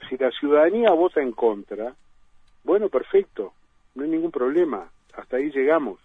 Si 0.09 0.17
la 0.17 0.31
ciudadanía 0.31 0.91
vota 0.91 1.21
en 1.21 1.33
contra, 1.33 1.95
bueno, 2.65 2.89
perfecto, 2.89 3.53
no 3.95 4.05
hay 4.05 4.11
ningún 4.11 4.31
problema, 4.31 4.89
hasta 5.15 5.37
ahí 5.37 5.51
llegamos. 5.51 5.99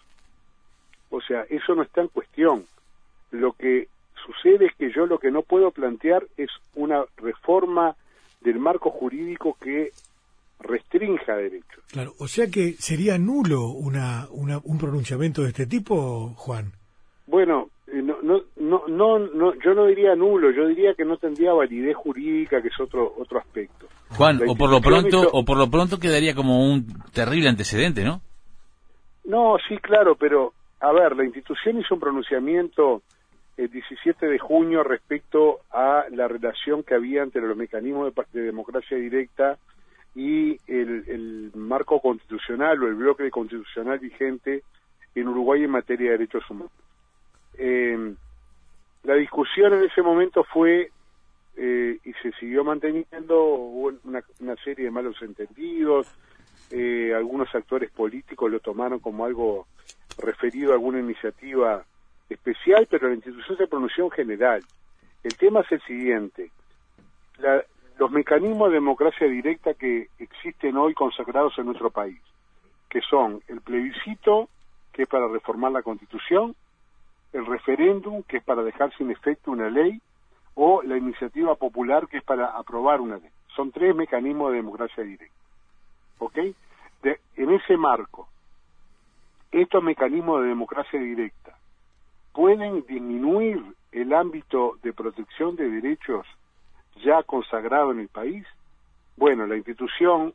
O 1.09 1.21
sea, 1.21 1.45
eso 1.49 1.75
no 1.75 1.83
está 1.83 2.01
en 2.01 2.07
cuestión. 2.07 2.65
Lo 3.31 3.53
que 3.53 3.87
sucede 4.25 4.65
es 4.65 4.75
que 4.75 4.91
yo 4.91 5.05
lo 5.05 5.19
que 5.19 5.31
no 5.31 5.41
puedo 5.43 5.71
plantear 5.71 6.25
es 6.37 6.49
una 6.75 7.05
reforma 7.17 7.95
del 8.41 8.59
marco 8.59 8.89
jurídico 8.89 9.57
que 9.61 9.91
restrinja 10.59 11.35
derechos. 11.35 11.83
Claro, 11.91 12.13
o 12.19 12.27
sea 12.27 12.47
que 12.47 12.73
sería 12.73 13.17
nulo 13.17 13.67
una, 13.67 14.27
un 14.31 14.77
pronunciamiento 14.77 15.43
de 15.43 15.49
este 15.49 15.65
tipo, 15.65 16.33
Juan. 16.35 16.71
Bueno, 17.27 17.69
eh, 17.87 18.01
no, 18.01 18.17
no, 18.21 18.87
no, 18.87 19.19
no, 19.19 19.53
yo 19.59 19.73
no 19.73 19.85
diría 19.85 20.15
nulo, 20.15 20.51
yo 20.51 20.67
diría 20.67 20.93
que 20.93 21.05
no 21.05 21.17
tendría 21.17 21.53
validez 21.53 21.95
jurídica, 21.95 22.61
que 22.61 22.69
es 22.69 22.79
otro 22.79 23.13
otro 23.17 23.39
aspecto. 23.39 23.87
Juan, 24.17 24.39
o 24.47 24.55
por 24.55 24.69
lo 24.69 24.81
pronto, 24.81 25.29
o 25.31 25.43
por 25.43 25.57
lo 25.57 25.69
pronto 25.69 25.99
quedaría 25.99 26.35
como 26.35 26.65
un 26.65 26.85
terrible 27.13 27.49
antecedente, 27.49 28.03
¿no? 28.03 28.21
No, 29.25 29.57
sí, 29.67 29.77
claro, 29.77 30.15
pero 30.15 30.53
a 30.79 30.91
ver, 30.91 31.15
la 31.15 31.23
institución 31.23 31.79
hizo 31.79 31.95
un 31.95 32.01
pronunciamiento 32.01 33.01
el 33.55 33.69
17 33.69 34.25
de 34.25 34.39
junio 34.39 34.83
respecto 34.83 35.59
a 35.71 36.05
la 36.11 36.27
relación 36.27 36.83
que 36.83 36.95
había 36.95 37.23
entre 37.23 37.41
los 37.41 37.55
mecanismos 37.55 38.13
de, 38.33 38.41
democracia 38.41 38.97
directa 38.97 39.57
y 40.15 40.57
el, 40.67 41.51
marco 41.55 41.99
constitucional 41.99 42.81
o 42.83 42.87
el 42.87 42.95
bloque 42.95 43.29
constitucional 43.31 43.99
vigente 43.99 44.63
en 45.15 45.27
Uruguay 45.27 45.63
en 45.63 45.71
materia 45.71 46.11
de 46.11 46.17
derechos 46.17 46.43
humanos. 46.49 46.71
Eh, 47.57 48.13
la 49.03 49.15
discusión 49.15 49.73
en 49.73 49.83
ese 49.83 50.01
momento 50.01 50.43
fue 50.43 50.89
eh, 51.55 51.97
y 52.03 52.13
se 52.13 52.31
siguió 52.39 52.63
manteniendo, 52.63 53.43
hubo 53.43 53.91
una, 54.03 54.23
serie 54.63 54.85
de 54.85 54.91
malos 54.91 55.21
entendidos, 55.21 56.07
eh, 56.71 57.13
algunos 57.15 57.53
actores 57.53 57.91
políticos 57.91 58.51
lo 58.51 58.59
tomaron 58.59 58.99
como 58.99 59.25
algo 59.25 59.67
referido 60.17 60.71
a 60.71 60.75
alguna 60.75 60.99
iniciativa 60.99 61.85
especial, 62.29 62.87
pero 62.89 63.09
la 63.09 63.15
institución 63.15 63.57
se 63.57 63.67
pronunció 63.67 64.05
en 64.05 64.11
general. 64.11 64.63
El 65.23 65.37
tema 65.37 65.61
es 65.61 65.71
el 65.71 65.81
siguiente, 65.83 66.51
los 67.97 68.11
mecanismos 68.11 68.69
de 68.69 68.75
democracia 68.75 69.27
directa 69.27 69.73
que 69.73 70.07
existen 70.19 70.77
hoy 70.77 70.93
consagrados 70.93 71.57
en 71.57 71.65
nuestro 71.65 71.91
país, 71.91 72.19
que 72.89 73.01
son 73.01 73.41
el 73.47 73.61
plebiscito, 73.61 74.49
que 74.91 75.03
es 75.03 75.07
para 75.07 75.27
reformar 75.27 75.71
la 75.71 75.81
constitución, 75.81 76.55
el 77.31 77.45
referéndum, 77.45 78.23
que 78.23 78.37
es 78.37 78.43
para 78.43 78.63
dejar 78.63 78.95
sin 78.97 79.11
efecto 79.11 79.51
una 79.51 79.69
ley, 79.69 80.01
o 80.55 80.81
la 80.83 80.97
iniciativa 80.97 81.55
popular, 81.55 82.07
que 82.07 82.17
es 82.17 82.23
para 82.23 82.57
aprobar 82.57 83.01
una 83.01 83.17
ley. 83.17 83.29
Son 83.55 83.71
tres 83.71 83.95
mecanismos 83.95 84.51
de 84.51 84.57
democracia 84.57 85.03
directa. 85.03 85.35
¿Ok? 86.19 86.37
en 87.35 87.51
ese 87.51 87.75
marco, 87.75 88.29
estos 89.51 89.83
mecanismos 89.83 90.41
de 90.41 90.47
democracia 90.47 90.99
directa 90.99 91.57
pueden 92.31 92.85
disminuir 92.85 93.61
el 93.91 94.13
ámbito 94.13 94.77
de 94.81 94.93
protección 94.93 95.55
de 95.55 95.69
derechos 95.69 96.25
ya 97.03 97.23
consagrado 97.23 97.91
en 97.91 97.99
el 97.99 98.07
país? 98.07 98.45
Bueno, 99.17 99.45
la 99.45 99.55
institución, 99.55 100.33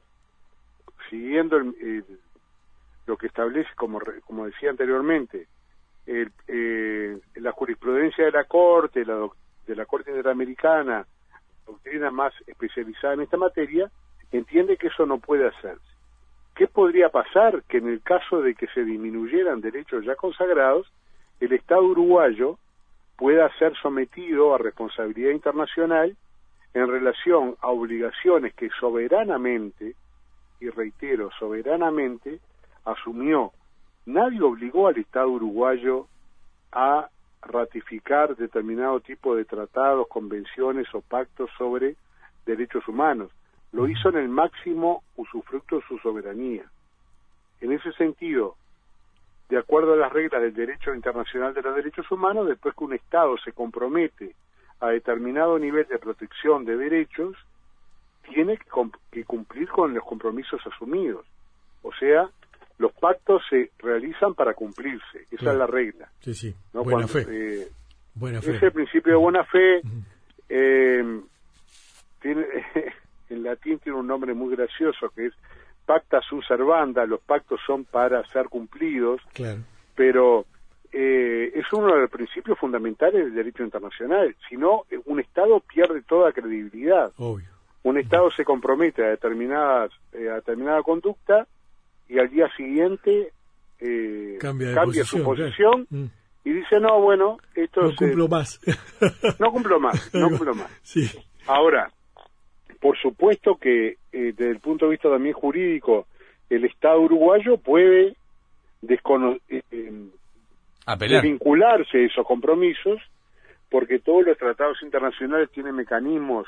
siguiendo 1.11 1.59
lo 3.07 3.17
que 3.17 3.27
establece, 3.27 3.71
como, 3.77 4.01
como 4.27 4.47
decía 4.47 4.71
anteriormente, 4.71 5.47
eh, 6.07 7.19
la 7.35 7.53
jurisprudencia 7.53 8.25
de 8.25 8.33
la 8.33 8.45
Corte, 8.45 9.05
la, 9.05 9.29
de 9.69 9.77
la 9.77 9.87
Corte 9.87 10.11
Interamericana, 10.11 11.07
doctrina 11.67 12.11
más 12.11 12.33
especializada 12.47 13.15
en 13.15 13.21
esta 13.21 13.37
materia, 13.37 13.91
entiende 14.33 14.79
que 14.79 14.89
eso 14.89 15.07
no 15.07 15.19
puede 15.19 15.47
hacerse. 15.47 15.87
¿Qué 16.57 16.67
podría 16.67 17.11
pasar? 17.11 17.63
Que 17.69 17.79
en 17.79 17.89
el 17.89 18.03
caso 18.03 18.41
de 18.41 18.55
que 18.55 18.67
se 18.69 18.83
disminuyeran 18.83 19.61
derechos 19.61 20.05
ya 20.05 20.17
consagrados, 20.17 20.91
el 21.39 21.53
Estado 21.53 21.83
uruguayo 21.83 22.59
pueda 23.17 23.49
ser 23.59 23.77
sometido 23.77 24.55
a 24.55 24.59
responsabilidad 24.59 25.31
internacional 25.31 26.17
en 26.75 26.89
relación 26.89 27.57
a 27.61 27.69
obligaciones 27.69 28.55
que 28.55 28.71
soberanamente, 28.81 29.95
y 30.61 30.71
reitero, 30.71 31.31
soberanamente, 31.39 32.41
asumió. 32.85 33.53
Nadie 34.07 34.41
obligó 34.43 34.89
al 34.89 34.97
Estado 34.97 35.29
uruguayo 35.29 36.07
a 36.73 37.09
ratificar 37.43 38.37
determinado 38.37 39.01
tipo 39.01 39.35
de 39.37 39.45
tratados, 39.45 40.09
convenciones 40.09 40.87
o 40.95 41.01
pactos 41.01 41.51
sobre 41.57 41.97
derechos 42.47 42.87
humanos. 42.89 43.31
Lo 43.73 43.89
hizo 43.89 44.09
en 44.09 44.17
el 44.17 44.29
máximo 44.29 45.03
usufructo 45.17 45.77
de 45.77 45.83
su 45.87 45.99
soberanía. 45.99 46.65
En 47.61 47.73
ese 47.73 47.93
sentido, 47.93 48.57
de 49.49 49.59
acuerdo 49.59 49.95
a 49.95 49.97
las 49.97 50.13
reglas 50.13 50.43
del 50.43 50.55
derecho 50.55 50.95
internacional 50.95 51.55
de 51.55 51.63
los 51.63 51.75
derechos 51.75 52.11
humanos, 52.11 52.47
después 52.47 52.75
que 52.75 52.85
un 52.85 52.95
Estado 52.95 53.37
se 53.39 53.53
compromete 53.53 54.35
a 54.81 54.89
determinado 54.89 55.59
nivel 55.59 55.87
de 55.89 55.99
protección 55.99 56.65
de 56.65 56.77
derechos, 56.77 57.37
tiene 58.23 58.59
que, 59.11 59.25
cumplir 59.25 59.69
con 59.69 59.95
los 59.95 60.05
compromisos 60.05 60.61
asumidos. 60.67 61.27
O 61.83 61.93
sea, 61.95 62.29
los 62.79 62.93
pactos 62.93 63.43
se 63.51 63.71
realizan 63.79 64.35
para 64.35 64.55
cumplirse, 64.55 65.27
esa 65.31 65.53
es 65.53 65.59
la 65.59 65.67
regla. 65.67 66.09
Sí, 66.21 66.35
sí, 66.35 66.55
buena, 66.73 67.09
fe. 67.09 67.27
Eh, 67.29 67.69
buena 68.15 68.41
fe. 68.41 68.57
Ese 68.57 68.71
principio 68.71 69.13
de 69.13 69.19
buena 69.19 69.45
fe 69.45 69.81
eh, 70.49 71.21
tiene, 72.23 72.47
en 73.31 73.43
latín 73.43 73.81
tiene 73.81 73.99
un 73.99 74.07
nombre 74.07 74.33
muy 74.33 74.55
gracioso 74.55 75.11
que 75.11 75.27
es 75.27 75.35
pacta 75.85 76.21
sunt 76.21 76.45
servanda, 76.45 77.05
los 77.07 77.21
pactos 77.21 77.61
son 77.67 77.85
para 77.85 78.25
ser 78.29 78.49
cumplidos, 78.49 79.21
claro. 79.33 79.61
pero 79.97 80.45
eh, 80.93 81.51
es 81.55 81.73
uno 81.73 81.95
de 81.95 82.03
los 82.03 82.11
principios 82.11 82.59
fundamentales 82.59 83.25
del 83.25 83.35
derecho 83.35 83.65
internacional. 83.65 84.37
Si 84.49 84.57
no, 84.57 84.85
un 85.07 85.19
Estado 85.19 85.61
pierde 85.61 86.03
toda 86.03 86.33
credibilidad. 86.33 87.11
Obvio. 87.17 87.49
Un 87.83 87.99
Estado 87.99 88.31
se 88.31 88.45
compromete 88.45 89.03
a, 89.03 89.09
determinadas, 89.09 89.91
a 90.13 90.35
determinada 90.35 90.83
conducta 90.83 91.47
y 92.09 92.19
al 92.19 92.31
día 92.31 92.49
siguiente 92.57 93.33
eh, 93.81 94.39
cambia, 94.41 95.05
su 95.05 95.23
posición 95.23 95.87
mm. 95.91 96.05
y 96.45 96.53
dice, 96.53 96.81
no, 96.81 97.01
bueno, 97.01 97.39
esto 97.55 97.83
no 97.83 97.95
cumplo 97.95 98.29
más. 98.29 98.61
no 99.39 99.53
cumplo 99.53 99.81
más, 99.81 100.15
no 100.15 100.29
cumplo 100.31 100.55
más. 100.55 100.71
Sí. 100.83 101.07
Ahora, 101.47 101.91
por 102.81 102.97
supuesto 102.99 103.57
que 103.57 103.89
eh, 103.89 103.97
desde 104.13 104.51
el 104.51 104.61
punto 104.61 104.87
de 104.87 104.93
vista 104.93 105.11
también 105.11 105.35
jurídico, 105.35 106.07
el 106.49 106.65
Estado 106.65 107.01
uruguayo 107.01 107.59
puede 107.59 108.17
eh, 108.89 110.11
vincularse 111.23 111.99
a 111.99 112.07
esos 112.07 112.27
compromisos 112.27 113.01
porque 113.71 113.99
todos 113.99 114.25
los 114.25 114.39
tratados 114.39 114.83
internacionales 114.83 115.51
tienen 115.51 115.75
mecanismos 115.75 116.47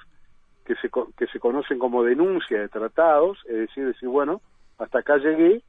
que 0.65 0.75
se, 0.77 0.89
que 1.17 1.27
se 1.27 1.39
conocen 1.39 1.79
como 1.79 2.03
denuncia 2.03 2.61
de 2.61 2.69
tratados, 2.69 3.39
es 3.47 3.57
decir, 3.57 3.87
decir, 3.87 4.09
bueno, 4.09 4.41
hasta 4.81 5.01
acá 5.01 5.19
llegué, 5.19 5.63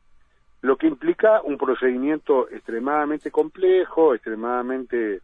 lo 0.62 0.78
que 0.78 0.88
implica 0.88 1.42
un 1.42 1.58
procedimiento 1.58 2.50
extremadamente 2.50 3.32
complejo, 3.32 4.14
extremadamente 4.14 5.22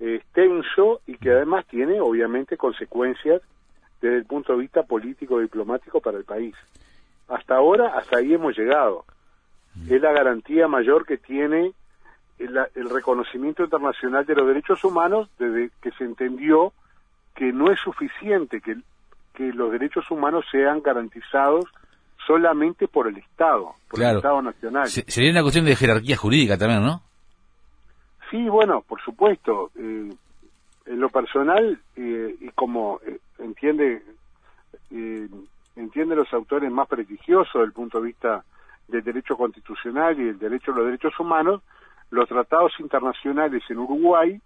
eh, 0.00 0.14
extenso 0.16 1.00
y 1.06 1.16
que 1.16 1.30
además 1.30 1.66
tiene 1.66 2.00
obviamente 2.00 2.56
consecuencias 2.56 3.40
desde 4.00 4.18
el 4.18 4.24
punto 4.24 4.52
de 4.52 4.58
vista 4.58 4.82
político 4.82 5.38
diplomático 5.38 6.00
para 6.00 6.18
el 6.18 6.24
país. 6.24 6.54
Hasta 7.28 7.56
ahora, 7.56 7.96
hasta 7.96 8.18
ahí 8.18 8.34
hemos 8.34 8.56
llegado. 8.56 9.04
Es 9.88 10.02
la 10.02 10.12
garantía 10.12 10.68
mayor 10.68 11.06
que 11.06 11.16
tiene 11.16 11.72
el, 12.38 12.90
reconocimiento 12.90 13.62
internacional 13.62 14.26
de 14.26 14.34
los 14.34 14.46
derechos 14.46 14.84
humanos 14.84 15.30
desde 15.38 15.70
que 15.80 15.92
se 15.92 16.04
entendió 16.04 16.72
que 17.34 17.52
no 17.52 17.70
es 17.70 17.80
suficiente 17.80 18.60
que, 18.60 18.76
que 19.32 19.52
los 19.52 19.70
derechos 19.70 20.10
humanos 20.10 20.44
sean 20.50 20.82
garantizados 20.82 21.64
solamente 22.26 22.88
por 22.88 23.08
el 23.08 23.18
Estado, 23.18 23.74
por 23.88 24.02
el 24.02 24.16
Estado 24.16 24.42
Nacional. 24.42 24.88
sería 24.88 25.30
una 25.30 25.42
cuestión 25.42 25.64
de 25.64 25.76
jerarquía 25.76 26.16
jurídica 26.16 26.56
también, 26.56 26.82
¿no? 26.82 27.02
Sí, 28.30 28.48
bueno, 28.48 28.82
por 28.82 29.00
supuesto. 29.02 29.70
Eh, 29.76 30.10
en 30.84 31.00
lo 31.00 31.08
personal, 31.10 31.78
eh, 31.96 32.36
y 32.40 32.48
como 32.50 33.00
eh, 33.06 33.18
entiende 33.38 34.02
entiende 35.74 36.14
los 36.14 36.30
autores 36.34 36.70
más 36.70 36.86
prestigiosos 36.86 37.62
del 37.62 37.72
punto 37.72 37.98
de 37.98 38.08
vista 38.08 38.44
del 38.88 39.02
derecho 39.02 39.36
constitucional 39.36 40.20
y 40.20 40.24
del 40.24 40.38
derecho 40.38 40.72
a 40.72 40.76
los 40.76 40.84
derechos 40.84 41.18
humanos, 41.18 41.62
los 42.10 42.28
tratados 42.28 42.72
internacionales 42.78 43.62
en 43.70 43.78
Uruguay, 43.78 44.38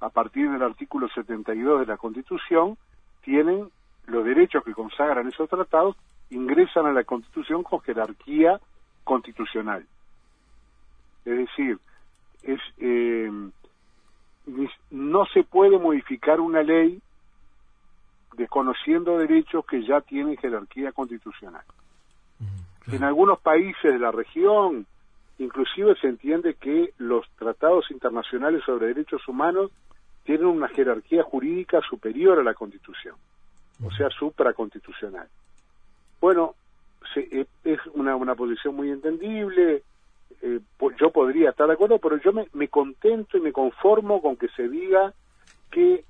a 0.00 0.10
partir 0.10 0.50
del 0.50 0.62
artículo 0.62 1.08
72 1.08 1.80
de 1.80 1.86
la 1.86 1.96
Constitución, 1.96 2.76
tienen 3.22 3.70
los 4.06 4.24
derechos 4.24 4.62
que 4.64 4.74
consagran 4.74 5.28
esos 5.28 5.48
tratados 5.48 5.96
ingresan 6.30 6.86
a 6.86 6.92
la 6.92 7.04
Constitución 7.04 7.62
con 7.62 7.80
jerarquía 7.80 8.60
constitucional. 9.04 9.86
Es 11.24 11.38
decir, 11.38 11.78
es, 12.42 12.60
eh, 12.78 13.30
no 14.90 15.26
se 15.26 15.42
puede 15.44 15.78
modificar 15.78 16.40
una 16.40 16.62
ley 16.62 17.00
desconociendo 18.36 19.18
derechos 19.18 19.64
que 19.66 19.84
ya 19.84 20.00
tienen 20.00 20.36
jerarquía 20.36 20.92
constitucional. 20.92 21.64
En 22.92 23.02
algunos 23.02 23.40
países 23.40 23.92
de 23.92 23.98
la 23.98 24.12
región, 24.12 24.86
inclusive 25.38 25.96
se 26.00 26.06
entiende 26.06 26.54
que 26.54 26.92
los 26.98 27.28
tratados 27.36 27.90
internacionales 27.90 28.62
sobre 28.64 28.88
derechos 28.88 29.26
humanos 29.26 29.72
tienen 30.22 30.46
una 30.46 30.68
jerarquía 30.68 31.24
jurídica 31.24 31.80
superior 31.88 32.38
a 32.38 32.44
la 32.44 32.54
Constitución, 32.54 33.16
o 33.84 33.90
sea, 33.90 34.08
supraconstitucional. 34.10 35.28
Bueno, 36.20 36.54
eh, 37.16 37.46
es 37.64 37.78
una, 37.94 38.16
una 38.16 38.34
posición 38.34 38.74
muy 38.74 38.90
entendible, 38.90 39.82
eh, 40.42 40.60
yo 40.98 41.10
podría 41.10 41.50
estar 41.50 41.66
de 41.66 41.74
acuerdo, 41.74 41.98
pero 41.98 42.18
yo 42.18 42.32
me, 42.32 42.46
me 42.52 42.68
contento 42.68 43.36
y 43.36 43.40
me 43.40 43.52
conformo 43.52 44.20
con 44.20 44.36
que 44.36 44.48
se 44.48 44.68
diga 44.68 45.12
que 45.70 46.04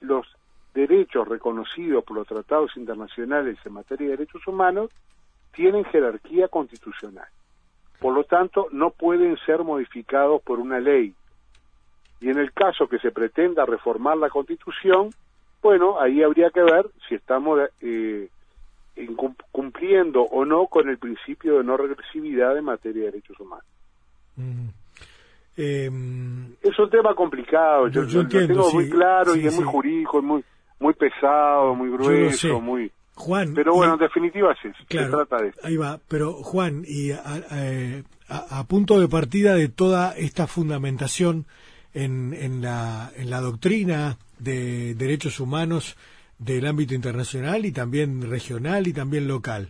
los 0.00 0.26
derechos 0.74 1.26
reconocidos 1.26 2.04
por 2.04 2.16
los 2.16 2.26
tratados 2.26 2.76
internacionales 2.76 3.58
en 3.64 3.72
materia 3.72 4.06
de 4.06 4.16
derechos 4.16 4.46
humanos 4.46 4.90
tienen 5.52 5.84
jerarquía 5.84 6.48
constitucional. 6.48 7.26
Por 7.98 8.14
lo 8.14 8.24
tanto, 8.24 8.68
no 8.72 8.90
pueden 8.90 9.36
ser 9.44 9.62
modificados 9.62 10.40
por 10.42 10.58
una 10.58 10.80
ley. 10.80 11.14
Y 12.20 12.30
en 12.30 12.38
el 12.38 12.52
caso 12.52 12.88
que 12.88 12.98
se 12.98 13.10
pretenda 13.10 13.66
reformar 13.66 14.16
la 14.16 14.30
Constitución, 14.30 15.10
bueno, 15.62 16.00
ahí 16.00 16.22
habría 16.22 16.50
que 16.50 16.62
ver 16.62 16.86
si 17.08 17.14
estamos 17.14 17.60
eh, 17.80 18.28
cumpliendo 19.50 20.22
o 20.22 20.44
no 20.44 20.66
con 20.66 20.88
el 20.88 20.98
principio 20.98 21.58
de 21.58 21.64
no 21.64 21.76
regresividad 21.76 22.56
en 22.56 22.64
materia 22.64 23.04
de 23.04 23.10
derechos 23.10 23.38
humanos. 23.40 23.64
Em, 25.56 26.52
es 26.62 26.78
un 26.78 26.90
tema 26.90 27.14
complicado, 27.14 27.88
yo, 27.88 28.02
lo 28.02 28.28
tengo 28.28 28.72
muy 28.72 28.88
claro 28.88 29.36
y 29.36 29.46
es 29.46 29.54
muy 29.56 29.64
jurídico, 29.64 30.22
muy 30.22 30.44
muy 30.80 30.94
pesado, 30.94 31.74
muy 31.74 31.90
grueso, 31.90 32.60
muy... 32.60 32.90
Juan, 33.14 33.52
pero 33.54 33.74
bueno, 33.74 33.94
en 33.94 34.00
definitiva 34.00 34.52
es 34.52 34.64
eso, 34.64 34.78
se 34.88 35.10
trata 35.10 35.42
de 35.42 35.48
eso. 35.48 35.60
Ahí 35.62 35.76
va, 35.76 36.00
pero 36.08 36.32
Juan, 36.32 36.84
y 36.86 37.12
a, 37.12 38.64
punto 38.66 38.98
de 38.98 39.08
partida 39.08 39.54
de 39.54 39.68
toda 39.68 40.16
esta 40.16 40.46
fundamentación 40.46 41.44
en, 41.92 42.32
en, 42.32 42.62
la, 42.62 43.12
en 43.14 43.28
la 43.28 43.42
doctrina 43.42 44.16
de 44.38 44.94
derechos 44.94 45.38
humanos 45.38 45.98
del 46.40 46.66
ámbito 46.66 46.94
internacional 46.94 47.64
y 47.64 47.70
también 47.70 48.28
regional 48.28 48.88
y 48.88 48.92
también 48.92 49.28
local. 49.28 49.68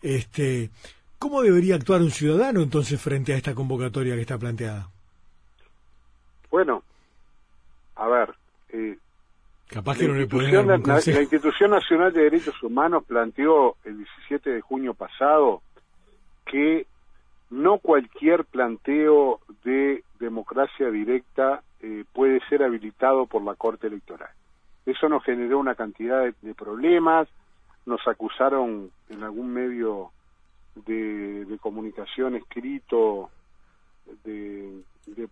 Este, 0.00 0.70
¿Cómo 1.18 1.42
debería 1.42 1.74
actuar 1.74 2.00
un 2.00 2.10
ciudadano 2.10 2.62
entonces 2.62 3.00
frente 3.00 3.34
a 3.34 3.36
esta 3.36 3.54
convocatoria 3.54 4.14
que 4.14 4.20
está 4.22 4.38
planteada? 4.38 4.88
Bueno, 6.50 6.82
a 7.96 8.06
ver, 8.08 8.34
eh, 8.70 8.96
Capaz 9.66 9.98
que 9.98 10.06
la, 10.06 10.14
no 10.14 10.20
institución, 10.20 10.66
la, 10.68 10.78
la, 10.78 11.20
Institución 11.20 11.70
Nacional 11.70 12.12
de 12.12 12.22
Derechos 12.22 12.62
Humanos 12.62 13.02
planteó 13.06 13.76
el 13.84 13.98
17 13.98 14.50
de 14.50 14.60
junio 14.60 14.94
pasado 14.94 15.62
que 16.44 16.86
no 17.50 17.78
cualquier 17.78 18.44
planteo 18.44 19.40
de 19.64 20.04
democracia 20.20 20.90
directa 20.90 21.62
eh, 21.80 22.04
puede 22.12 22.40
ser 22.48 22.62
habilitado 22.62 23.26
por 23.26 23.42
la 23.42 23.54
Corte 23.54 23.86
Electoral. 23.86 24.30
Eso 24.86 25.08
nos 25.08 25.24
generó 25.24 25.58
una 25.58 25.74
cantidad 25.74 26.22
de, 26.22 26.54
problemas, 26.54 27.28
nos 27.86 28.06
acusaron 28.06 28.90
en 29.08 29.22
algún 29.22 29.52
medio 29.52 30.10
de, 30.74 31.46
comunicación 31.60 32.34
escrito 32.36 33.30
de, 34.24 34.82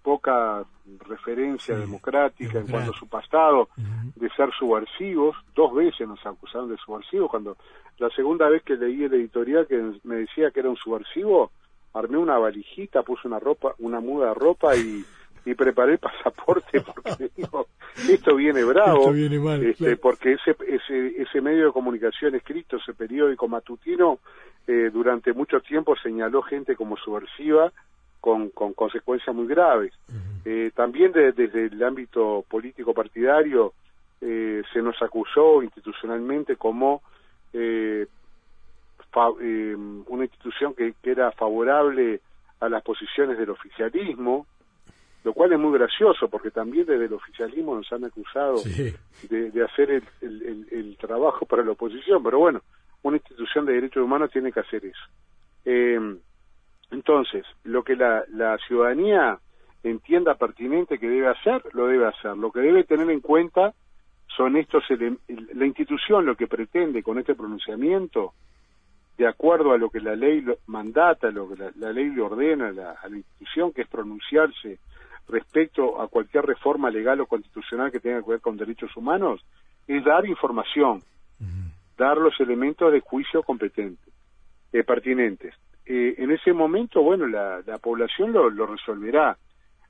poca 0.03 0.65
referencia 1.07 1.77
democrática 1.77 2.59
en 2.59 2.67
cuanto 2.67 2.93
a 2.93 2.99
su 2.99 3.07
pasado, 3.07 3.69
de 4.17 4.31
ser 4.31 4.51
subversivos, 4.59 5.37
dos 5.55 5.75
veces 5.75 6.09
nos 6.09 6.25
acusaron 6.25 6.71
de 6.71 6.77
subversivos, 6.79 7.31
cuando 7.31 7.57
la 7.99 8.09
segunda 8.11 8.49
vez 8.49 8.63
que 8.63 8.77
leí 8.77 9.05
el 9.05 9.15
editorial 9.15 9.67
que 9.67 9.93
me 10.05 10.17
decía 10.17 10.51
que 10.51 10.61
era 10.61 10.71
un 10.71 10.77
subversivo, 10.77 11.51
armé 11.95 12.17
una 12.17 12.39
valijita, 12.39 13.03
puse 13.03 13.29
una 13.29 13.39
ropa, 13.39 13.75
una 13.79 14.01
muda 14.01 14.29
de 14.29 14.35
ropa 14.35 14.75
y 14.77 15.05
y 15.45 15.55
preparé 15.55 15.93
el 15.95 15.99
pasaporte 15.99 16.81
porque 17.03 17.31
digo, 17.37 17.67
esto 18.09 18.37
viene 18.37 18.65
bravo, 18.65 19.13
este, 19.13 19.97
porque 19.97 20.33
ese, 20.33 20.57
ese, 20.67 21.23
ese 21.23 21.41
medio 21.41 21.67
de 21.67 21.73
comunicación 21.73 22.35
escrito, 22.35 22.77
ese 22.77 22.95
periódico 22.95 23.49
matutino, 23.49 24.19
eh, 24.67 24.91
durante 24.93 25.33
mucho 25.33 25.61
tiempo 25.61 25.97
señaló 25.97 26.43
gente 26.43 26.77
como 26.77 26.97
subversiva 26.97 27.73
con, 28.21 28.51
con 28.51 28.73
consecuencias 28.73 29.35
muy 29.35 29.49
graves. 29.49 29.93
eh, 30.45 30.71
también 30.75 31.13
desde 31.13 31.67
el 31.67 31.83
ámbito 31.83 32.45
político 32.49 32.95
partidario 32.95 33.73
eh, 34.21 34.63
se 34.73 34.81
nos 34.81 35.03
acusó 35.03 35.65
institucionalmente 35.65 36.55
como 36.55 37.03
eh, 37.53 38.07
eh, 39.41 39.77
una 40.07 40.25
institución 40.25 40.75
que, 40.75 40.95
que 41.03 41.11
era 41.11 41.33
favorable 41.33 42.21
a 42.61 42.69
las 42.69 42.83
posiciones 42.85 43.37
del 43.37 43.51
oficialismo, 43.51 44.47
lo 45.25 45.33
cual 45.33 45.53
es 45.53 45.59
muy 45.59 45.77
gracioso 45.79 46.29
porque 46.29 46.51
también 46.51 46.87
desde 46.87 47.05
el 47.05 47.13
oficialismo 47.13 47.77
nos 47.77 47.93
han 47.93 48.05
acusado 48.05 48.63
de, 49.31 49.65
hacer 49.65 50.03
el, 50.21 50.97
trabajo 51.01 51.47
para 51.47 51.65
la 51.65 51.73
oposición, 51.73 52.23
pero 52.23 52.39
bueno, 52.39 52.63
una 53.03 53.17
institución 53.17 53.67
de 53.67 53.73
derechos 53.75 54.05
humanos 54.05 54.31
tiene 54.31 54.53
que 54.53 54.61
hacer 54.61 54.85
eso. 54.85 55.03
Eh, 55.65 56.17
entonces, 56.93 57.45
lo 57.65 57.83
que 57.83 57.97
la, 57.97 58.59
ciudadanía 58.67 59.39
entienda 59.83 60.35
pertinente 60.35 60.99
que 60.99 61.09
debe 61.09 61.29
hacer, 61.29 61.63
lo 61.73 61.87
debe 61.87 62.07
hacer. 62.07 62.37
Lo 62.37 62.53
que 62.53 62.61
debe 62.61 62.85
tener 62.85 63.11
en 63.11 63.21
cuenta 63.21 63.75
son 64.37 64.57
estos 64.57 64.85
la 65.55 65.67
institución 65.67 66.25
lo 66.25 66.37
que 66.37 66.47
pretende 66.47 67.03
con 67.03 67.19
este 67.19 67.35
pronunciamiento, 67.35 68.35
de 69.19 69.27
acuerdo 69.27 69.73
a 69.73 69.79
lo 69.79 69.91
que 69.91 70.01
la 70.01 70.15
ley 70.15 70.45
mandata, 70.67 71.31
lo 71.31 71.49
que 71.49 71.71
la, 71.77 71.93
ley 71.93 72.11
le 72.11 72.23
ordena 72.23 72.69
a 72.69 73.09
la, 73.09 73.17
institución, 73.17 73.73
que 73.73 73.83
es 73.83 73.89
pronunciarse 73.89 74.79
respecto 75.29 76.01
a 76.01 76.09
cualquier 76.09 76.45
reforma 76.45 76.91
legal 76.91 77.21
o 77.21 77.27
constitucional 77.27 77.91
que 77.91 78.01
tenga 78.01 78.23
que 78.23 78.31
ver 78.31 78.41
con 78.41 78.57
derechos 78.57 78.97
humanos 78.97 79.45
es 79.87 80.05
dar 80.05 80.27
información, 80.27 81.03
dar 81.97 82.17
los 82.19 82.39
elementos 82.41 82.93
de 82.93 83.01
juicio 83.01 83.43
competentes, 83.43 84.13
eh, 84.73 84.85
pertinentes. 84.85 85.55
Eh, 85.85 86.15
en 86.19 86.31
ese 86.31 86.53
momento, 86.53 87.03
bueno, 87.03 87.27
la, 87.27 87.63
población 87.83 88.33
lo, 88.33 88.67
resolverá. 88.67 89.37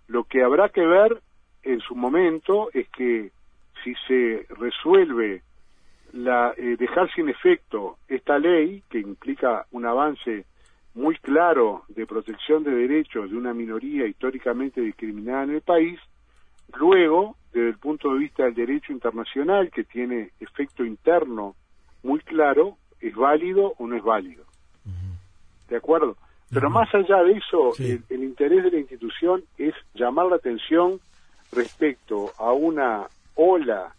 Lo 0.09 0.25
que 0.25 0.42
habrá 0.42 0.71
que 0.71 0.85
ver 0.85 1.21
en 1.62 1.81
su 1.81 1.95
momento 1.95 2.71
es 2.73 2.88
que 2.88 3.31
si 3.85 3.95
se 4.07 4.47
resuelve 4.51 5.42
la, 6.12 6.55
eh, 6.57 6.77
dejar 6.79 7.12
sin 7.12 7.29
efecto 7.29 7.99
esta 8.09 8.38
ley, 8.38 8.83
que 8.90 8.99
implica 8.99 9.66
un 9.71 9.87
avance 9.87 10.45
muy 10.94 11.16
claro 11.16 11.85
de 11.88 12.07
protección 12.07 12.64
de 12.64 12.70
derechos 12.70 13.31
de 13.31 13.37
una 13.37 13.55
minoría 13.55 14.07
históricamente 14.07 14.81
discriminada 14.81 15.44
en 15.44 15.50
el 15.50 15.62
país, 15.62 15.98
luego, 16.74 17.37
desde 17.52 17.70
el 17.70 17.78
punto 17.78 18.12
de 18.12 18.18
vista 18.18 18.44
del 18.44 18.55
derecho 18.55 18.92
internacional, 18.92 19.70
que 19.70 19.85
tiene 19.85 20.31
efecto 20.40 20.85
interno 20.85 21.55
muy 22.02 22.20
claro, 22.20 22.76
es 23.00 23.14
válido 23.14 23.74
o 23.78 23.87
no 23.87 23.96
es 23.96 24.02
válido. 24.02 24.44
¿De 25.68 25.76
acuerdo? 25.76 26.16
Pero 26.52 26.68
más 26.68 26.94
allá 26.94 27.22
de 27.22 27.33
eso, 27.33 27.72
el, 27.78 28.22
interés 28.22 28.64
de 28.64 28.72
la 28.72 28.78
institución 28.78 29.42
es 29.57 29.74
llamar 29.94 30.26
la 30.26 30.37
atención 30.37 31.00
respecto 31.50 32.33
a 32.38 32.52
una 32.52 33.07
ola 33.35 33.94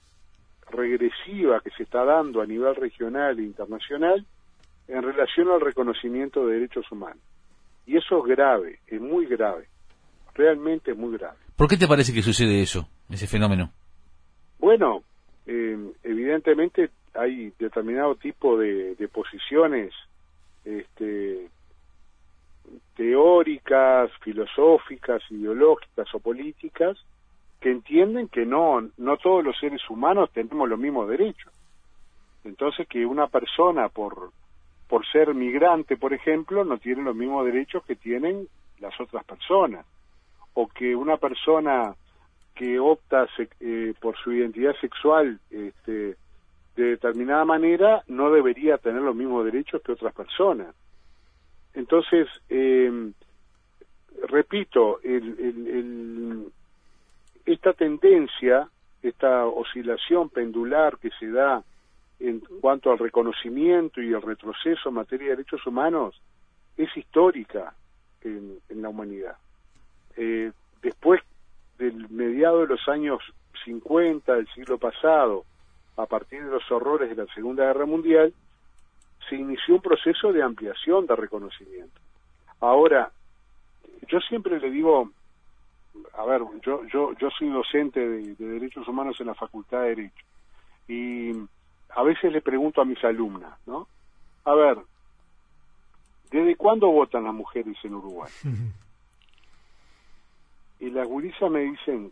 regresiva 0.70 1.62
que 1.62 1.72
se 1.72 1.84
está 1.84 2.04
dando 2.06 2.42
a 2.42 2.46
nivel 2.46 2.76
regional 2.76 3.40
e 3.40 3.44
internacional 3.44 4.24
en 4.88 5.02
relación 5.02 5.50
al 5.50 5.62
reconocimiento 5.62 6.46
de 6.46 6.56
derechos 6.56 6.92
humanos. 6.92 7.22
Y 7.86 7.98
eso 7.98 8.20
es 8.20 8.26
grave, 8.26 8.80
es 8.88 9.02
muy 9.02 9.26
grave, 9.26 9.68
realmente 10.34 10.92
es 10.92 10.98
muy 10.98 11.18
grave. 11.18 11.38
¿Por 11.56 11.68
qué 11.68 11.78
te 11.78 11.88
parece 11.88 12.14
que 12.14 12.22
sucede 12.22 12.62
eso, 12.62 12.88
ese 13.10 13.28
fenómeno? 13.28 13.72
Bueno, 14.60 15.04
eh, 15.46 15.78
evidentemente 16.04 16.90
hay 17.14 17.54
determinado 17.60 18.16
tipo 18.16 18.58
de, 18.58 18.96
posiciones 19.12 19.94
este, 20.66 21.50
teóricas, 22.96 24.10
filosóficas, 24.22 25.22
ideológicas 25.30 26.08
o 26.14 26.20
políticas 26.20 26.98
que 27.60 27.72
entienden 27.72 28.28
que 28.28 28.46
no, 28.46 28.90
no 28.98 29.18
todos 29.18 29.44
los 29.44 29.58
seres 29.60 29.82
humanos 29.90 30.32
tenemos 30.34 30.68
los 30.68 30.80
mismos 30.80 31.08
derechos. 31.08 31.52
Entonces 32.44 32.88
que 32.88 33.06
una 33.06 33.28
persona 33.28 33.90
por 33.90 34.32
por 34.94 35.08
ser 35.08 35.34
migrante, 35.34 35.98
por 35.98 36.14
ejemplo, 36.14 36.64
no 36.64 36.78
tiene 36.78 37.02
los 37.02 37.16
mismos 37.16 37.44
derechos 37.48 37.84
que 37.84 37.96
tienen 37.96 38.48
las 38.80 38.94
otras 39.02 39.24
personas. 39.24 39.88
O 40.54 40.68
que 40.68 40.96
una 40.96 41.18
persona 41.18 41.96
que 42.54 42.78
opta 42.78 43.28
eh, 43.60 43.96
por 44.00 44.16
su 44.18 44.32
identidad 44.34 44.76
sexual 44.80 45.40
este, 45.50 46.16
de 46.76 46.84
determinada 46.84 47.44
manera 47.44 48.04
no 48.06 48.30
debería 48.30 48.78
tener 48.78 49.02
los 49.02 49.16
mismos 49.16 49.44
derechos 49.46 49.82
que 49.82 49.94
otras 49.94 50.14
personas. 50.14 50.76
Entonces, 51.74 52.28
em, 52.50 53.14
repito, 54.30 55.00
esta 57.48 57.74
tendencia, 57.74 58.70
esta 59.02 59.48
oscilación 59.48 60.30
pendular 60.30 61.00
que 61.00 61.10
se 61.20 61.32
da 61.32 61.64
en 62.24 62.40
cuanto 62.40 62.90
al 62.90 63.00
reconocimiento 63.00 64.02
y 64.02 64.14
el 64.14 64.22
retroceso 64.22 64.88
en 64.88 64.96
materia 64.96 65.26
de 65.26 65.36
derechos 65.36 65.68
humanos 65.68 66.16
es 66.78 66.96
histórica 66.96 67.76
en, 68.22 68.60
la 68.70 68.88
humanidad. 68.88 69.36
Eh, 70.16 70.54
después 70.82 71.22
del 71.78 72.10
mediado 72.10 72.62
de 72.62 72.68
los 72.68 72.88
años 72.88 73.20
50 73.66 74.36
del 74.36 74.48
siglo 74.54 74.78
pasado, 74.78 75.44
a 75.98 76.06
partir 76.06 76.46
de 76.46 76.50
los 76.50 76.72
horrores 76.72 77.10
de 77.10 77.26
la 77.26 77.34
Segunda 77.34 77.66
Guerra 77.66 77.86
Mundial, 77.86 78.34
se 79.28 79.36
inició 79.36 79.76
un 79.76 79.82
proceso 79.82 80.32
de 80.32 80.44
ampliación 80.44 81.06
de 81.06 81.18
reconocimiento. 81.18 82.00
Ahora, 82.62 83.12
yo 84.08 84.22
siempre 84.22 84.62
le 84.62 84.72
digo, 84.72 85.12
a 86.14 86.24
ver, 86.24 86.42
yo 86.62 86.86
yo 86.86 87.12
yo 87.18 87.30
soy 87.38 87.50
docente 87.50 88.00
de, 88.00 88.36
de 88.36 88.46
derechos 88.46 88.88
humanos 88.88 89.20
en 89.20 89.28
la 89.28 89.36
Facultad 89.36 89.82
de 89.82 89.90
Derecho 89.90 90.26
y 90.88 91.34
a 91.96 92.04
veces 92.04 92.32
le 92.32 92.42
pregunto 92.42 92.82
a 92.82 92.86
mis 92.86 93.04
alumnas, 93.04 93.54
¿no? 93.66 93.88
A 94.46 94.54
ver, 94.54 94.78
¿desde 96.32 96.56
cuándo 96.56 96.88
votan 96.88 97.24
las 97.24 97.34
mujeres 97.34 97.78
en 97.84 97.96
Uruguay? 97.96 98.32
y 100.80 100.90
las 100.90 101.08
gurisas 101.08 101.50
me 101.50 101.62
dicen, 101.62 102.12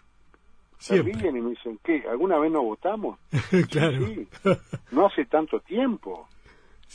se 0.77 1.01
ríen 1.01 1.35
y 1.35 1.41
me 1.41 1.49
dicen, 1.51 1.79
¿qué? 1.83 2.03
¿Alguna 2.09 2.39
vez 2.39 2.51
no 2.51 2.63
votamos? 2.63 3.19
claro. 3.69 4.07
Sí, 4.07 4.27
no 4.91 5.05
hace 5.05 5.25
tanto 5.25 5.59
tiempo. 5.59 6.27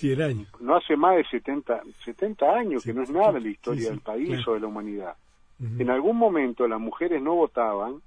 el 0.02 0.22
año. 0.22 0.46
No 0.60 0.76
hace 0.76 0.96
más 0.96 1.16
de 1.16 1.24
70, 1.24 1.82
70 2.04 2.50
años, 2.50 2.84
que 2.84 2.92
no 2.92 3.02
es 3.02 3.10
nada 3.10 3.38
la 3.38 3.48
historia 3.48 3.90
del 3.90 4.00
país 4.00 4.46
o 4.46 4.54
de 4.54 4.60
la 4.60 4.66
humanidad. 4.66 5.16
En 5.58 5.88
algún 5.88 6.18
momento 6.18 6.68
las 6.68 6.78
mujeres 6.78 7.22
no 7.22 7.34
votaban 7.34 8.02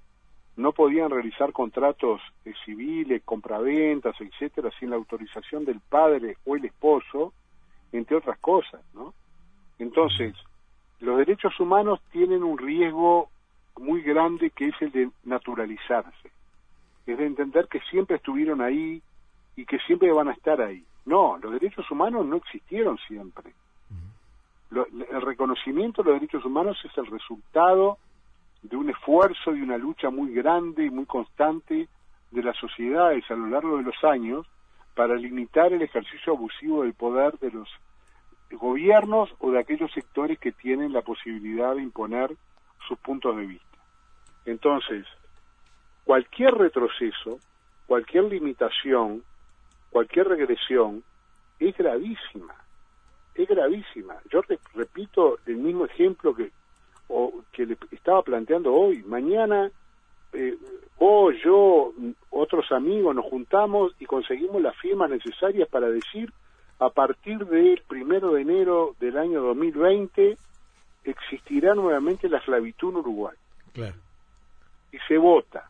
no 0.60 0.74
podían 0.74 1.10
realizar 1.10 1.54
contratos 1.54 2.20
eh, 2.44 2.54
civiles, 2.66 3.22
compraventas, 3.24 4.14
etcétera, 4.20 4.70
sin 4.78 4.90
la 4.90 4.98
autorización 4.98 5.64
del 5.64 5.80
padre 5.80 6.36
o 6.46 6.58
el 6.58 6.66
esposo, 6.66 7.34
entre 7.94 8.18
otras 8.18 8.38
cosas, 8.40 8.82
¿no? 8.94 9.14
Entonces, 9.80 10.36
los 11.00 11.18
derechos 11.18 11.58
humanos 11.62 12.02
tienen 12.12 12.44
un 12.44 12.58
riesgo 12.58 13.30
muy 13.78 14.02
grande 14.02 14.50
que 14.50 14.68
es 14.68 14.82
el 14.82 14.92
de 14.92 15.10
naturalizarse, 15.24 16.30
es 17.08 17.18
de 17.18 17.26
entender 17.26 17.70
que 17.70 17.80
siempre 17.90 18.18
estuvieron 18.18 18.60
ahí 18.60 19.02
y 19.56 19.66
que 19.66 19.80
siempre 19.80 20.12
van 20.12 20.28
a 20.28 20.34
estar 20.34 20.60
ahí. 20.62 20.84
No, 21.06 21.38
los 21.38 21.54
derechos 21.54 21.90
humanos 21.90 22.26
no 22.26 22.36
existieron 22.36 22.98
siempre. 23.08 23.54
el 24.72 25.22
reconocimiento 25.22 26.04
de 26.04 26.12
los 26.12 26.20
derechos 26.20 26.44
humanos 26.44 26.78
es 26.84 26.98
el 26.98 27.06
resultado 27.06 27.98
de 28.62 28.76
un 28.76 28.90
esfuerzo 28.90 29.56
y 29.56 29.62
una 29.62 29.78
lucha 29.78 30.10
muy 30.10 30.34
grande 30.34 30.86
y 30.86 30.90
muy 30.90 31.06
constante 31.06 31.88
de 32.32 32.44
las 32.44 32.58
sociedades 32.58 33.24
a 33.30 33.36
lo 33.36 33.48
largo 33.48 33.78
de 33.78 33.84
los 33.84 34.04
años 34.04 34.46
para 34.96 35.16
limitar 35.16 35.72
el 35.72 35.82
ejercicio 35.82 36.34
abusivo 36.34 36.84
del 36.84 36.94
poder 36.94 37.38
de 37.40 37.52
los 37.52 37.70
gobiernos 38.52 39.30
o 39.40 39.52
de 39.52 39.60
aquellos 39.60 39.92
sectores 39.92 40.40
que 40.40 40.52
tienen 40.52 40.92
la 40.92 41.02
posibilidad 41.02 41.76
de 41.76 41.84
imponer 41.84 42.36
sus 42.88 42.98
puntos 43.00 43.38
de 43.38 43.46
vista. 43.46 43.78
Entonces, 44.46 45.06
cualquier 46.04 46.54
retroceso, 46.56 47.40
cualquier 47.86 48.26
limitación, 48.26 49.24
cualquier 49.92 50.28
regresión, 50.28 51.04
es 51.60 51.78
gravísima, 51.78 52.56
es 53.36 53.48
gravísima. 53.48 54.16
Yo 54.32 54.42
repito 54.74 55.40
el 55.46 55.58
mismo 55.58 55.86
ejemplo 55.86 56.34
que, 56.34 56.52
o, 57.10 57.44
que 57.52 57.66
le 57.66 57.78
estaba 57.92 58.22
planteando 58.24 58.74
hoy. 58.74 59.04
Mañana 59.04 59.70
eh, 60.34 60.58
vos, 60.98 61.34
yo, 61.44 61.94
otros 62.30 62.72
amigos 62.72 63.16
nos 63.16 63.26
juntamos 63.26 63.94
y 64.00 64.06
conseguimos 64.06 64.62
las 64.62 64.76
firmas 64.78 65.10
necesarias 65.10 65.68
para 65.70 65.90
decir 65.90 66.32
a 66.80 66.90
partir 66.90 67.46
del 67.46 67.82
primero 67.88 68.34
de 68.34 68.42
enero 68.42 68.96
del 69.00 69.18
año 69.18 69.42
2020 69.42 70.38
existirá 71.04 71.74
nuevamente 71.74 72.30
la 72.30 72.38
esclavitud 72.38 72.90
en 72.90 72.96
Uruguay. 72.98 73.36
Claro. 73.74 73.96
Y 74.92 74.98
se 75.08 75.18
vota. 75.18 75.70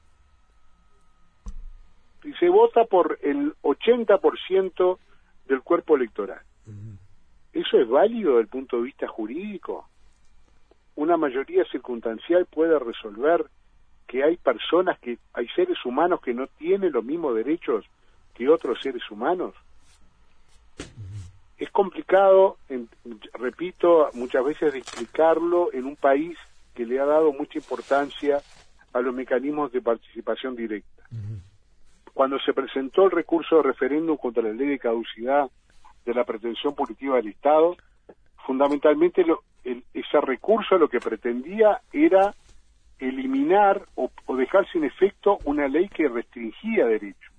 Y 2.23 2.33
se 2.33 2.49
vota 2.49 2.83
por 2.85 3.17
el 3.21 3.53
80% 3.61 4.97
del 5.47 5.61
cuerpo 5.61 5.95
electoral. 5.95 6.41
¿Eso 7.53 7.79
es 7.79 7.89
válido 7.89 8.31
desde 8.31 8.41
el 8.41 8.47
punto 8.47 8.77
de 8.77 8.83
vista 8.83 9.07
jurídico? 9.07 9.87
¿Una 10.99 11.15
mayoría 11.15 11.63
circunstancial 11.71 12.45
puede 12.45 12.77
resolver 12.77 13.45
que 14.05 14.21
hay 14.21 14.35
personas, 14.35 14.99
que 14.99 15.17
hay 15.31 15.47
seres 15.55 15.77
humanos 15.85 16.19
que 16.19 16.33
no 16.33 16.47
tienen 16.47 16.91
los 16.91 17.05
mismos 17.05 17.35
derechos 17.35 17.85
que 18.35 18.49
otros 18.49 18.81
seres 18.81 19.09
humanos? 19.09 19.55
Es 21.57 21.69
complicado, 21.71 22.57
repito, 23.31 24.09
muchas 24.13 24.43
veces 24.43 24.73
de 24.73 24.79
explicarlo 24.79 25.71
en 25.71 25.85
un 25.85 25.95
país 25.95 26.37
que 26.75 26.85
le 26.85 26.99
ha 26.99 27.05
dado 27.05 27.31
mucha 27.31 27.59
importancia 27.59 28.41
a 28.91 28.99
los 28.99 29.13
mecanismos 29.13 29.71
de 29.71 29.81
participación 29.81 30.57
directa. 30.57 31.03
Cuando 32.13 32.37
se 32.39 32.51
presentó 32.51 33.05
el 33.05 33.11
recurso 33.11 33.55
de 33.55 33.63
referéndum 33.63 34.17
contra 34.17 34.43
la 34.43 34.51
ley 34.51 34.67
de 34.67 34.79
caducidad 34.79 35.49
de 36.05 36.13
la 36.13 36.25
pretensión 36.25 36.75
punitiva 36.75 37.15
del 37.15 37.27
Estado, 37.29 37.77
fundamentalmente 38.45 39.23
ese 39.93 40.21
recurso 40.21 40.77
lo 40.77 40.87
que 40.87 40.99
pretendía 40.99 41.81
era 41.91 42.33
eliminar 42.99 43.85
o, 43.95 44.11
dejar 44.35 44.69
sin 44.71 44.83
efecto 44.83 45.39
una 45.45 45.67
ley 45.67 45.87
que 45.89 46.07
restringía 46.07 46.85
derechos. 46.85 47.33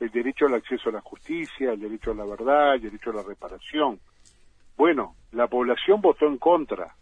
El 0.00 0.10
derecho 0.10 0.46
al 0.46 0.54
acceso 0.54 0.88
a 0.88 0.92
la 0.92 1.00
justicia, 1.00 1.72
el 1.72 1.80
derecho 1.80 2.10
a 2.10 2.14
la 2.14 2.24
verdad, 2.24 2.74
el 2.74 2.82
derecho 2.82 3.10
a 3.10 3.14
la 3.14 3.22
reparación. 3.22 4.00
Bueno, 4.76 5.14
la 5.32 5.46
población 5.46 6.00
votó 6.00 6.26
en 6.26 6.38
contra. 6.38 6.94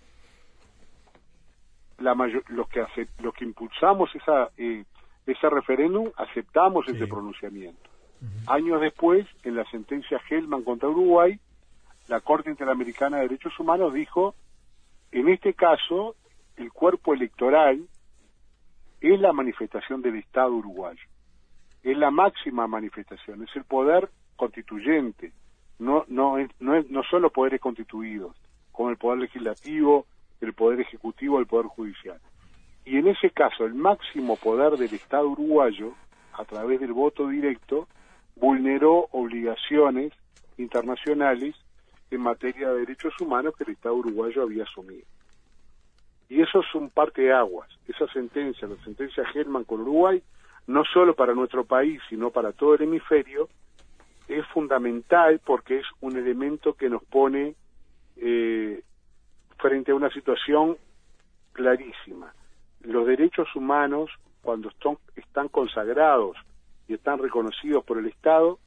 La 1.98 2.14
los 2.48 2.68
que 2.68 2.84
los 3.18 3.34
que 3.34 3.44
impulsamos 3.44 4.14
esa 4.14 4.50
eh, 4.56 4.84
ese 5.26 5.50
referéndum 5.50 6.10
aceptamos 6.16 6.88
ese 6.88 7.06
pronunciamiento. 7.06 7.90
Años 8.46 8.80
después, 8.80 9.26
en 9.44 9.56
la 9.56 9.64
sentencia 9.70 10.20
Hellman 10.28 10.62
contra 10.62 10.88
Uruguay, 10.88 11.38
la 12.08 12.20
Corte 12.20 12.50
Interamericana 12.50 13.18
de 13.18 13.22
Derechos 13.24 13.58
Humanos 13.58 13.94
dijo, 13.94 14.34
en 15.12 15.28
este 15.28 15.54
caso, 15.54 16.14
el 16.56 16.72
cuerpo 16.72 17.14
electoral 17.14 17.86
es 19.00 19.20
la 19.20 19.32
manifestación 19.32 20.02
del 20.02 20.16
Estado 20.16 20.52
uruguayo, 20.54 21.02
es 21.82 21.96
la 21.96 22.10
máxima 22.10 22.66
manifestación, 22.66 23.42
es 23.42 23.56
el 23.56 23.64
poder 23.64 24.10
constituyente, 24.36 25.32
no, 25.78 26.04
no, 26.08 26.36
no, 26.58 26.82
no 26.82 27.02
son 27.04 27.22
los 27.22 27.32
poderes 27.32 27.60
constituidos, 27.60 28.36
como 28.72 28.90
el 28.90 28.98
poder 28.98 29.20
legislativo, 29.20 30.06
el 30.40 30.52
poder 30.52 30.80
ejecutivo, 30.80 31.38
el 31.38 31.46
poder 31.46 31.66
judicial. 31.66 32.20
Y 32.84 32.96
en 32.96 33.08
ese 33.08 33.30
caso, 33.30 33.64
el 33.64 33.74
máximo 33.74 34.36
poder 34.36 34.76
del 34.78 34.94
Estado 34.94 35.28
uruguayo, 35.28 35.94
a 36.32 36.44
través 36.44 36.80
del 36.80 36.92
voto 36.92 37.28
directo, 37.28 37.88
vulneró 38.36 39.08
obligaciones 39.12 40.12
internacionales 40.56 41.54
en 42.10 42.20
materia 42.20 42.70
de 42.70 42.80
derechos 42.80 43.14
humanos 43.20 43.54
que 43.56 43.64
el 43.64 43.70
Estado 43.70 43.94
uruguayo 43.94 44.42
había 44.42 44.64
asumido. 44.64 45.06
Y 46.28 46.40
eso 46.40 46.60
es 46.60 46.74
un 46.74 46.90
parte 46.90 47.22
de 47.22 47.32
aguas. 47.32 47.68
Esa 47.88 48.06
sentencia, 48.12 48.68
la 48.68 48.76
sentencia 48.84 49.24
Germán 49.26 49.64
con 49.64 49.80
Uruguay, 49.80 50.22
no 50.66 50.84
solo 50.84 51.14
para 51.14 51.34
nuestro 51.34 51.64
país, 51.64 52.00
sino 52.08 52.30
para 52.30 52.52
todo 52.52 52.74
el 52.74 52.82
hemisferio, 52.82 53.48
es 54.28 54.46
fundamental 54.48 55.40
porque 55.44 55.78
es 55.78 55.86
un 56.00 56.16
elemento 56.16 56.74
que 56.74 56.88
nos 56.88 57.02
pone 57.02 57.56
eh, 58.16 58.82
frente 59.58 59.90
a 59.90 59.96
una 59.96 60.10
situación 60.10 60.76
clarísima. 61.52 62.32
Los 62.82 63.06
derechos 63.06 63.48
humanos, 63.56 64.10
cuando 64.40 64.70
están 65.16 65.48
consagrados 65.48 66.36
y 66.86 66.94
están 66.94 67.18
reconocidos 67.18 67.84
por 67.84 67.98
el 67.98 68.06
Estado, 68.06 68.58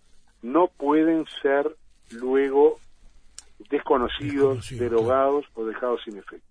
no 0.41 0.67
pueden 0.67 1.25
ser 1.41 1.75
luego 2.11 2.77
desconocidos, 3.69 4.69
derogados 4.77 5.45
o 5.53 5.65
dejados 5.65 6.01
sin 6.05 6.17
efecto. 6.17 6.45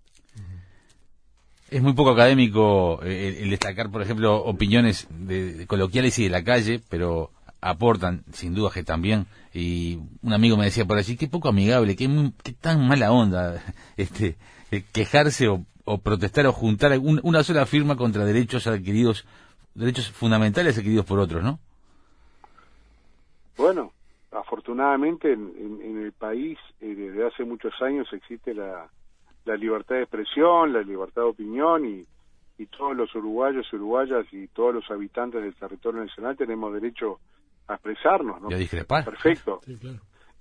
Es 1.69 1.81
muy 1.81 1.93
poco 1.93 2.11
académico 2.11 2.99
eh, 3.03 3.39
el, 3.41 3.49
destacar, 3.49 3.89
por 3.89 4.01
ejemplo, 4.01 4.43
opiniones 4.43 5.07
de, 5.09 5.65
coloquiales 5.65 6.19
y 6.19 6.25
de 6.25 6.29
la 6.29 6.43
calle, 6.43 6.79
pero 6.89 7.31
aportan, 7.61 8.23
sin 8.31 8.53
duda 8.53 8.69
que 8.71 8.83
también. 8.83 9.25
Y 9.53 9.99
un 10.21 10.33
amigo 10.33 10.55
me 10.57 10.65
decía 10.65 10.85
por 10.85 10.97
allí, 10.97 11.17
qué 11.17 11.27
poco 11.27 11.49
amigable, 11.49 11.95
qué, 11.95 12.07
tan 12.61 12.87
mala 12.87 13.11
onda 13.11 13.63
este 13.97 14.35
eh, 14.71 14.83
quejarse 14.91 15.47
o, 15.47 15.65
protestar 16.03 16.45
o 16.45 16.53
juntar 16.53 16.97
una 16.99 17.43
sola 17.43 17.65
firma 17.65 17.97
contra 17.97 18.23
derechos 18.23 18.67
adquiridos 18.67 19.25
derechos 19.73 20.09
fundamentales 20.11 20.77
adquiridos 20.77 21.05
por 21.05 21.19
otros, 21.19 21.43
¿no? 21.43 21.59
Bueno, 23.57 23.92
afortunadamente 24.63 25.33
en, 25.33 25.97
el 26.03 26.13
país 26.13 26.57
eh, 26.79 26.95
desde 26.95 27.27
hace 27.27 27.43
muchos 27.43 27.73
años 27.81 28.07
existe 28.13 28.53
la, 28.53 28.87
libertad 29.57 29.95
de 29.95 30.03
expresión, 30.03 30.71
la 30.71 30.81
libertad 30.81 31.23
de 31.23 31.27
opinión 31.27 31.85
y, 31.85 32.05
y 32.57 32.65
todos 32.67 32.95
los 32.95 33.13
uruguayos 33.13 33.67
y 33.69 33.75
uruguayas 33.75 34.25
y 34.31 34.47
todos 34.47 34.73
los 34.73 34.89
habitantes 34.89 35.43
del 35.43 35.53
territorio 35.55 36.01
nacional 36.05 36.37
tenemos 36.37 36.73
derecho 36.73 37.19
a 37.67 37.73
expresarnos, 37.73 38.41
¿no? 38.41 38.51
Y 38.51 38.53
a 38.53 38.57
discrepar. 38.57 39.03
Perfecto. 39.03 39.59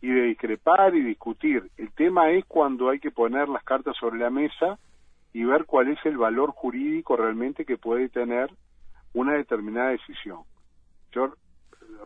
Y 0.04 0.08
de 0.08 0.22
discrepar 0.22 0.96
y 0.96 1.00
discutir. 1.00 1.70
El 1.76 1.92
tema 1.92 2.32
es 2.32 2.44
cuando 2.46 2.90
hay 2.90 2.98
que 2.98 3.12
poner 3.12 3.48
las 3.48 3.62
cartas 3.62 3.96
sobre 4.00 4.18
la 4.18 4.30
mesa 4.30 4.76
y 5.32 5.44
ver 5.44 5.64
cuál 5.64 5.92
es 5.92 5.98
el 6.04 6.16
valor 6.16 6.50
jurídico 6.50 7.16
realmente 7.16 7.64
que 7.64 7.78
puede 7.78 8.08
tener 8.08 8.50
una 9.12 9.34
determinada 9.34 9.90
decisión. 9.90 10.40
Yo 11.12 11.34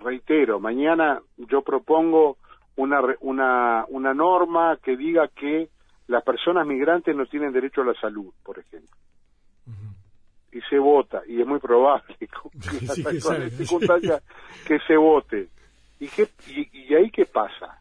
reitero, 0.01 0.61
mañana 0.61 1.21
yo 1.37 1.63
propongo 1.63 2.39
una, 2.77 3.01
una, 3.21 3.85
una 3.89 4.15
norma 4.15 4.79
que 4.83 4.97
diga 4.97 5.29
que 5.29 5.69
las 6.09 6.23
personas 6.23 6.67
migrantes 6.67 7.15
no 7.17 7.27
tienen 7.27 7.53
derecho 7.53 7.83
a 7.83 7.87
la 7.87 7.95
salud, 7.95 8.33
por 8.45 8.59
ejemplo. 8.59 8.95
Y 10.53 10.61
se 10.71 10.79
vota, 10.79 11.23
y 11.27 11.41
es 11.41 11.47
muy 11.47 11.59
probable 11.59 12.17
que 14.67 14.79
se 14.87 14.97
vote. 14.97 15.49
¿Y, 15.99 16.09
qué, 16.09 16.29
y, 16.49 16.95
ahí 16.95 17.11
qué 17.11 17.27
pasa? 17.27 17.81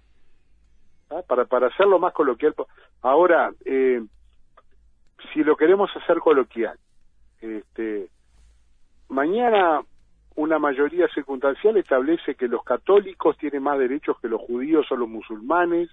¿Ah? 1.10 1.22
Para, 1.28 1.46
para 1.46 1.68
hacerlo 1.68 2.00
más 2.00 2.14
coloquial. 2.14 2.54
Ahora, 3.02 3.52
eh, 3.64 4.04
si 5.34 5.44
lo 5.44 5.56
queremos 5.56 5.90
hacer 5.96 6.20
coloquial, 6.20 6.78
este, 7.42 8.10
mañana 9.10 9.82
una 10.36 10.60
mayoría 10.60 11.08
circunstancial 11.14 11.78
establece 11.78 12.36
que 12.36 12.48
los 12.48 12.64
católicos 12.64 13.38
tienen 13.38 13.64
más 13.64 13.80
derechos 13.80 14.18
que 14.22 14.28
los 14.28 14.42
judíos 14.42 14.86
o 14.92 14.96
los 14.96 15.08
musulmanes, 15.08 15.90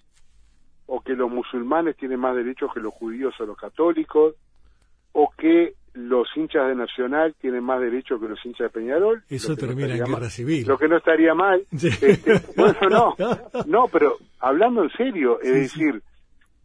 o 0.86 1.00
que 1.00 1.14
los 1.14 1.30
musulmanes 1.30 1.96
tienen 1.96 2.18
más 2.18 2.34
derechos 2.34 2.70
que 2.74 2.80
los 2.80 2.92
judíos 2.92 3.34
o 3.40 3.46
los 3.46 3.56
católicos, 3.56 4.34
o 5.12 5.30
que 5.38 5.74
los 5.94 6.26
hinchas 6.34 6.68
de 6.68 6.74
Nacional 6.74 7.34
tienen 7.40 7.62
más 7.62 7.80
derechos 7.80 8.20
que 8.20 8.28
los 8.28 8.44
hinchas 8.44 8.72
de 8.72 8.80
Peñarol. 8.80 9.22
Eso 9.28 9.54
termina 9.56 9.94
en 9.94 10.04
guerra 10.04 10.30
civil. 10.30 10.66
Lo 10.66 10.78
que 10.78 10.88
no 10.88 10.96
estaría 10.96 11.34
mal. 11.34 11.64
Este, 11.72 12.32
bueno, 12.56 12.78
no, 12.90 13.16
no, 13.66 13.88
pero 13.92 14.16
hablando 14.40 14.82
en 14.82 14.90
serio, 14.90 15.40
es 15.40 15.54
decir, 15.54 16.02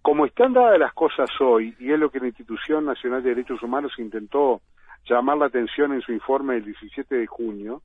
como 0.02 0.26
están 0.26 0.54
dadas 0.54 0.80
las 0.80 0.94
cosas 0.94 1.30
hoy, 1.42 1.76
y 1.80 1.92
es 1.92 2.00
lo 2.00 2.10
que 2.10 2.20
la 2.20 2.28
Institución 2.28 2.86
Nacional 2.86 3.22
de 3.22 3.30
Derechos 3.30 3.62
Humanos 3.62 3.92
intentó 3.98 4.62
llamar 5.10 5.38
la 5.38 5.46
atención 5.46 5.94
en 5.94 6.02
su 6.02 6.12
informe 6.12 6.56
del 6.56 6.66
17 6.66 7.16
de 7.16 7.28
junio, 7.28 7.82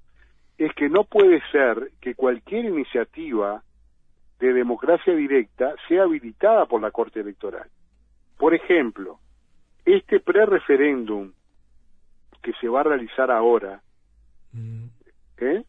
es 0.58 0.72
que 0.74 0.88
no 0.88 1.04
puede 1.04 1.40
ser 1.50 1.90
que 2.00 2.14
cualquier 2.14 2.66
iniciativa 2.66 3.62
de 4.38 4.52
democracia 4.52 5.14
directa 5.14 5.74
sea 5.88 6.02
habilitada 6.02 6.66
por 6.66 6.80
la 6.80 6.90
Corte 6.90 7.20
Electoral. 7.20 7.68
Por 8.36 8.54
ejemplo, 8.54 9.18
este 9.84 10.20
pre-referéndum 10.20 11.32
que 12.42 12.52
se 12.60 12.68
va 12.68 12.80
a 12.80 12.84
realizar 12.84 13.30
ahora, 13.30 13.80
mm. 14.52 14.86
¿eh? 15.38 15.64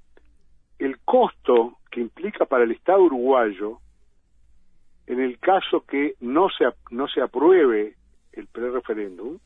el 0.79 0.99
costo 0.99 1.77
que 1.91 2.01
implica 2.01 2.45
para 2.45 2.63
el 2.63 2.71
Estado 2.71 3.03
uruguayo, 3.03 3.79
en 5.05 5.19
el 5.19 5.37
caso 5.39 5.81
que 5.81 6.15
no 6.19 6.49
se, 6.49 6.65
no 6.89 7.07
se 7.07 7.21
apruebe 7.21 7.95
el 8.31 8.47
pre-referéndum, 8.47 9.37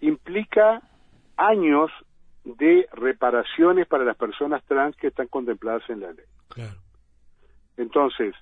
implica 0.00 0.80
años 1.36 1.90
de 2.44 2.86
reparaciones 2.92 3.86
para 3.86 4.04
las 4.04 4.16
personas 4.16 4.62
trans 4.64 4.96
que 4.96 5.08
están 5.08 5.28
contempladas 5.28 5.88
en 5.88 6.00
la 6.00 6.12
ley. 6.12 6.24
Claro. 6.48 6.78
Entonces, 7.76 8.34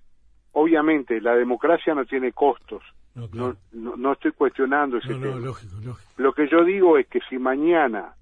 obviamente, 0.52 1.20
la 1.20 1.35
democracia 1.35 1.94
no 1.94 2.05
tiene 2.05 2.33
costos. 2.33 2.83
No, 3.14 3.28
claro. 3.28 3.57
No, 3.72 3.96
no, 3.96 4.12
estoy 4.12 4.33
cuestionando 4.33 4.96
ese 4.98 5.09
tema. 5.14 5.37
lógico, 5.37 5.76
lógico. 5.85 6.12
Lo 6.16 6.33
que 6.33 6.48
yo 6.48 6.64
digo 6.64 6.98
es 6.98 7.07
que 7.09 7.20
si 7.28 7.38
mañana 7.38 8.14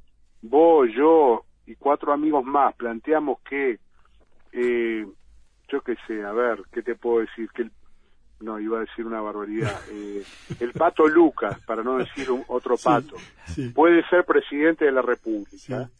vos, 0.42 0.88
yo 0.94 1.44
y 1.66 1.76
cuatro 1.76 2.12
amigos 2.12 2.44
más 2.44 2.74
planteamos 2.74 3.38
que, 3.48 3.78
eh, 4.52 5.06
yo 5.68 5.80
qué 5.83 5.96
sé, 6.06 6.24
a 6.24 6.33
ver, 6.33 6.62
¿qué 6.72 6.83
te 6.83 6.96
puedo 6.96 7.20
decir? 7.20 7.48
Que 7.52 7.62
el- 7.62 7.72
no, 8.40 8.59
iba 8.59 8.79
a 8.79 8.81
decir 8.81 9.07
una 9.07 9.20
barbaridad. 9.20 9.79
eh, 9.92 10.22
el 10.61 10.72
pato 10.72 11.07
Lucas, 11.07 11.59
para 11.66 11.83
no 11.83 11.98
decir 11.98 12.31
un- 12.31 12.44
otro 12.48 12.76
pato, 12.76 13.16
sí. 13.46 13.68
puede 13.70 14.03
ser 14.09 14.24
presidente 14.24 14.85
de 14.87 14.92
la 14.92 15.03
Sí. 15.03 15.07
República. 15.09 15.90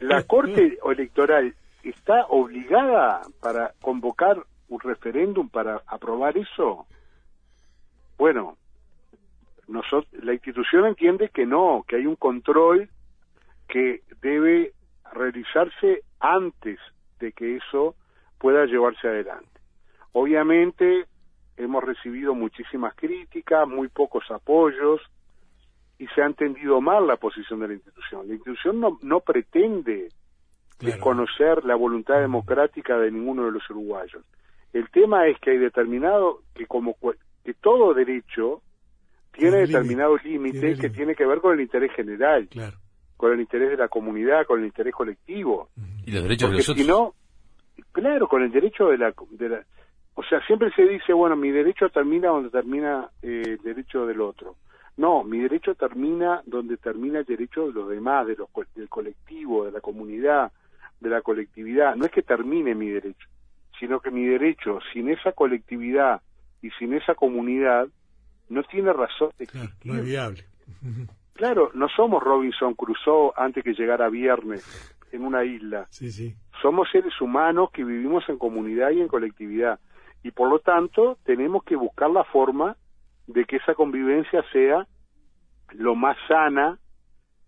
La 0.00 0.22
Corte 0.26 0.78
Electoral 0.84 1.54
está 1.82 2.26
obligada 2.26 3.22
para 3.40 3.72
convocar 3.80 4.42
un 4.68 4.80
referéndum 4.80 5.48
para 5.48 5.80
aprobar 5.86 6.36
eso. 6.36 6.86
Bueno, 8.18 8.56
nosotros, 9.68 10.06
la 10.22 10.32
institución 10.34 10.86
entiende 10.86 11.30
que 11.32 11.46
no, 11.46 11.84
que 11.86 11.96
hay 11.96 12.06
un 12.06 12.16
control 12.16 12.88
que 13.68 14.02
debe 14.20 14.72
realizarse 15.12 16.02
antes 16.20 16.78
de 17.20 17.32
que 17.32 17.56
eso 17.56 17.94
pueda 18.38 18.64
llevarse 18.66 19.06
adelante. 19.08 19.46
Obviamente 20.12 21.06
hemos 21.58 21.84
recibido 21.84 22.34
muchísimas 22.34 22.94
críticas, 22.94 23.68
muy 23.68 23.88
pocos 23.88 24.24
apoyos 24.30 25.00
y 25.98 26.06
se 26.08 26.22
ha 26.22 26.26
entendido 26.26 26.80
mal 26.80 27.06
la 27.06 27.16
posición 27.16 27.60
de 27.60 27.68
la 27.68 27.74
institución. 27.74 28.26
La 28.28 28.34
institución 28.34 28.80
no, 28.80 28.98
no 29.02 29.20
pretende 29.20 30.08
Claro. 30.78 30.94
desconocer 30.94 31.64
la 31.64 31.74
voluntad 31.74 32.20
democrática 32.20 32.96
de 32.98 33.10
ninguno 33.10 33.44
de 33.46 33.50
los 33.50 33.68
uruguayos. 33.68 34.24
El 34.72 34.88
tema 34.90 35.26
es 35.26 35.36
que 35.40 35.50
hay 35.50 35.58
determinado 35.58 36.42
que 36.54 36.66
como 36.66 36.94
cu- 36.94 37.16
que 37.44 37.52
todo 37.54 37.94
derecho 37.94 38.62
tiene 39.32 39.56
Tiene 39.56 39.66
determinados 39.66 40.22
límite, 40.22 40.76
que 40.78 40.88
tiene 40.90 41.16
que 41.16 41.26
ver 41.26 41.40
con 41.40 41.54
el 41.54 41.60
interés 41.62 41.90
general, 41.94 42.46
Claro. 42.48 42.76
con 43.16 43.32
el 43.32 43.40
interés 43.40 43.70
de 43.70 43.76
la 43.76 43.88
comunidad, 43.88 44.46
con 44.46 44.60
el 44.60 44.66
interés 44.66 44.94
colectivo. 44.94 45.68
Y 46.06 46.12
los 46.12 46.22
derechos 46.22 46.50
de 46.50 46.56
Porque 46.56 46.56
los 46.58 46.66
si 46.66 46.82
otros. 46.84 46.86
no, 46.86 47.14
claro, 47.90 48.28
con 48.28 48.42
el 48.44 48.52
derecho 48.52 48.86
de 48.86 48.98
la, 48.98 49.12
de 49.30 49.48
la- 49.48 49.64
O 50.18 50.24
sea, 50.24 50.44
siempre 50.48 50.72
se 50.72 50.82
dice, 50.82 51.12
bueno, 51.12 51.36
mi 51.36 51.52
derecho 51.52 51.90
termina 51.90 52.26
donde 52.30 52.50
termina 52.50 53.08
eh, 53.22 53.42
el 53.46 53.58
derecho 53.58 54.04
del 54.04 54.20
otro. 54.20 54.56
No, 54.96 55.22
mi 55.22 55.38
derecho 55.38 55.76
termina 55.76 56.42
donde 56.44 56.76
termina 56.76 57.20
el 57.20 57.24
derecho 57.24 57.68
de 57.68 57.72
los 57.72 57.88
demás, 57.88 58.26
de 58.26 58.34
los, 58.34 58.48
del 58.74 58.88
colectivo, 58.88 59.66
de 59.66 59.70
la 59.70 59.80
comunidad, 59.80 60.50
de 60.98 61.08
la 61.08 61.22
colectividad. 61.22 61.94
No 61.94 62.04
es 62.04 62.10
que 62.10 62.22
termine 62.22 62.74
mi 62.74 62.88
derecho, 62.88 63.28
sino 63.78 64.00
que 64.00 64.10
mi 64.10 64.26
derecho, 64.26 64.80
sin 64.92 65.08
esa 65.08 65.30
colectividad 65.30 66.20
y 66.62 66.70
sin 66.70 66.94
esa 66.94 67.14
comunidad, 67.14 67.86
no 68.48 68.64
tiene 68.64 68.92
razón 68.92 69.30
de 69.38 69.46
Claro, 69.46 69.70
no 69.84 69.98
es 69.98 70.04
viable. 70.04 70.44
Claro, 71.34 71.70
no 71.74 71.88
somos 71.90 72.24
Robinson 72.24 72.74
Crusoe 72.74 73.30
antes 73.36 73.62
que 73.62 73.72
llegara 73.72 74.08
viernes 74.08 74.66
en 75.12 75.22
una 75.22 75.44
isla 75.44 75.86
Sí, 75.90 76.10
sí. 76.10 76.34
somos 76.60 76.90
seres 76.90 77.18
humanos 77.20 77.70
que 77.72 77.84
vivimos 77.84 78.28
en 78.28 78.36
comunidad 78.36 78.90
y 78.90 79.00
en 79.00 79.06
colectividad 79.06 79.78
y 80.22 80.30
por 80.30 80.48
lo 80.50 80.58
tanto 80.58 81.18
tenemos 81.24 81.64
que 81.64 81.76
buscar 81.76 82.10
la 82.10 82.24
forma 82.24 82.76
de 83.26 83.44
que 83.44 83.56
esa 83.56 83.74
convivencia 83.74 84.42
sea 84.52 84.86
lo 85.72 85.94
más 85.94 86.16
sana 86.26 86.78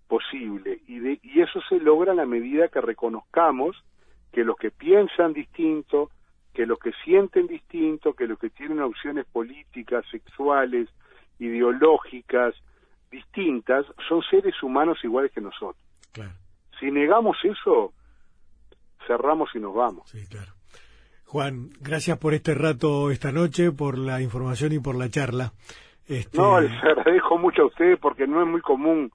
posible 0.09 0.80
y, 0.87 0.98
de, 0.98 1.18
y 1.22 1.40
eso 1.40 1.61
se 1.68 1.78
logra 1.78 2.12
a 2.12 2.14
la 2.14 2.26
medida 2.26 2.68
que 2.68 2.80
reconozcamos 2.80 3.76
que 4.33 4.44
los 4.44 4.56
que 4.56 4.70
piensan 4.70 5.33
distinto, 5.33 6.11
que 6.52 6.66
los 6.66 6.78
que 6.78 6.92
sienten 7.04 7.46
distinto, 7.46 8.14
que 8.14 8.26
los 8.26 8.38
que 8.38 8.50
tienen 8.50 8.80
opciones 8.80 9.26
políticas, 9.26 10.04
sexuales, 10.11 10.88
ideológicas 11.38 12.54
distintas, 13.11 13.87
son 14.09 14.22
seres 14.30 14.62
humanos 14.62 14.98
iguales 15.02 15.33
que 15.33 15.40
nosotros. 15.40 15.83
Claro. 16.12 16.33
Si 16.78 16.90
negamos 16.90 17.37
eso, 17.42 17.92
cerramos 19.06 19.50
y 19.54 19.59
nos 19.59 19.74
vamos. 19.74 20.09
Sí, 20.09 20.26
claro. 20.28 20.52
Juan, 21.30 21.70
gracias 21.80 22.18
por 22.18 22.34
este 22.34 22.54
rato 22.54 23.12
esta 23.12 23.30
noche, 23.30 23.70
por 23.70 23.96
la 23.96 24.20
información 24.20 24.72
y 24.72 24.80
por 24.80 24.96
la 24.96 25.08
charla. 25.08 25.52
Este, 26.08 26.36
No, 26.36 26.60
les 26.60 26.72
agradezco 26.82 27.38
mucho 27.38 27.62
a 27.62 27.66
ustedes 27.66 28.00
porque 28.00 28.26
no 28.26 28.42
es 28.42 28.48
muy 28.48 28.60
común 28.60 29.12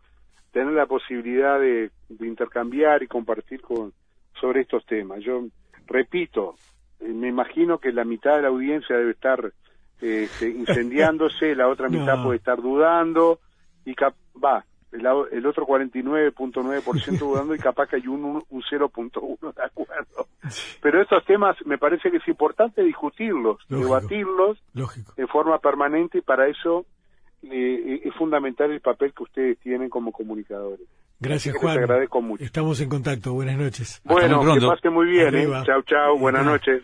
tener 0.54 0.72
la 0.72 0.86
posibilidad 0.86 1.60
de, 1.60 1.92
de 2.08 2.26
intercambiar 2.26 3.04
y 3.04 3.08
compartir 3.08 3.60
con, 3.60 3.92
sobre 4.40 4.62
estos 4.62 4.86
temas. 4.86 5.20
Yo 5.26 5.44
repito, 5.88 6.56
eh, 7.02 7.10
me 7.10 7.28
imagino 7.28 7.80
que 7.80 7.92
la 7.92 8.06
mitad 8.06 8.38
de 8.38 8.44
la 8.44 8.48
audiencia 8.48 8.96
debe 8.96 9.12
estar 9.12 9.52
eh, 10.02 10.30
este, 10.32 10.48
incendiándose, 10.58 11.54
la 11.54 11.68
otra 11.68 11.90
mitad 11.90 12.16
No. 12.16 12.24
puede 12.24 12.38
estar 12.38 12.62
dudando 12.62 13.40
y 13.84 13.94
va, 14.42 14.64
el, 14.92 15.06
el 15.32 15.46
otro 15.46 15.66
49.9% 15.68 17.18
dudando 17.20 17.56
y 17.56 17.60
capaz 17.60 17.88
que 17.88 17.98
hay 17.98 18.08
un, 18.08 18.24
un, 18.24 18.44
un 18.50 18.62
0.1 18.64 19.54
de 19.56 19.64
acuerdo. 19.64 20.28
Pero 20.82 21.02
estos 21.02 21.26
temas 21.26 21.56
me 21.66 21.78
parece 21.78 22.12
que 22.12 22.18
es 22.18 22.28
importante 22.28 22.84
discutirlos, 22.84 23.58
Lógico. 23.68 23.88
debatirlos 23.88 24.58
Lógico. 24.74 25.14
en 25.18 25.28
forma 25.28 25.58
permanente 25.60 26.20
y 26.20 26.22
para 26.22 26.48
eso 26.48 26.86
eh, 27.44 28.02
es 28.04 28.14
fundamental 28.16 28.72
el 28.72 28.82
papel 28.82 29.14
que 29.14 29.24
ustedes 29.24 29.60
tienen 29.60 29.90
como 29.90 30.12
comunicadores. 30.12 30.88
Gracias, 31.20 31.56
Juan. 31.58 31.78
agradezco 31.80 32.22
mucho. 32.22 32.44
Estamos 32.44 32.80
en 32.82 32.90
contacto. 32.90 33.34
Buenas 33.34 33.58
noches. 33.58 34.02
Bueno, 34.04 34.42
que 34.54 34.66
pasen 34.66 34.94
muy 34.94 35.08
bien. 35.08 35.34
¿eh? 35.34 35.48
Chao, 35.66 35.82
chao. 35.84 36.18
Buenas 36.18 36.46
noches. 36.46 36.84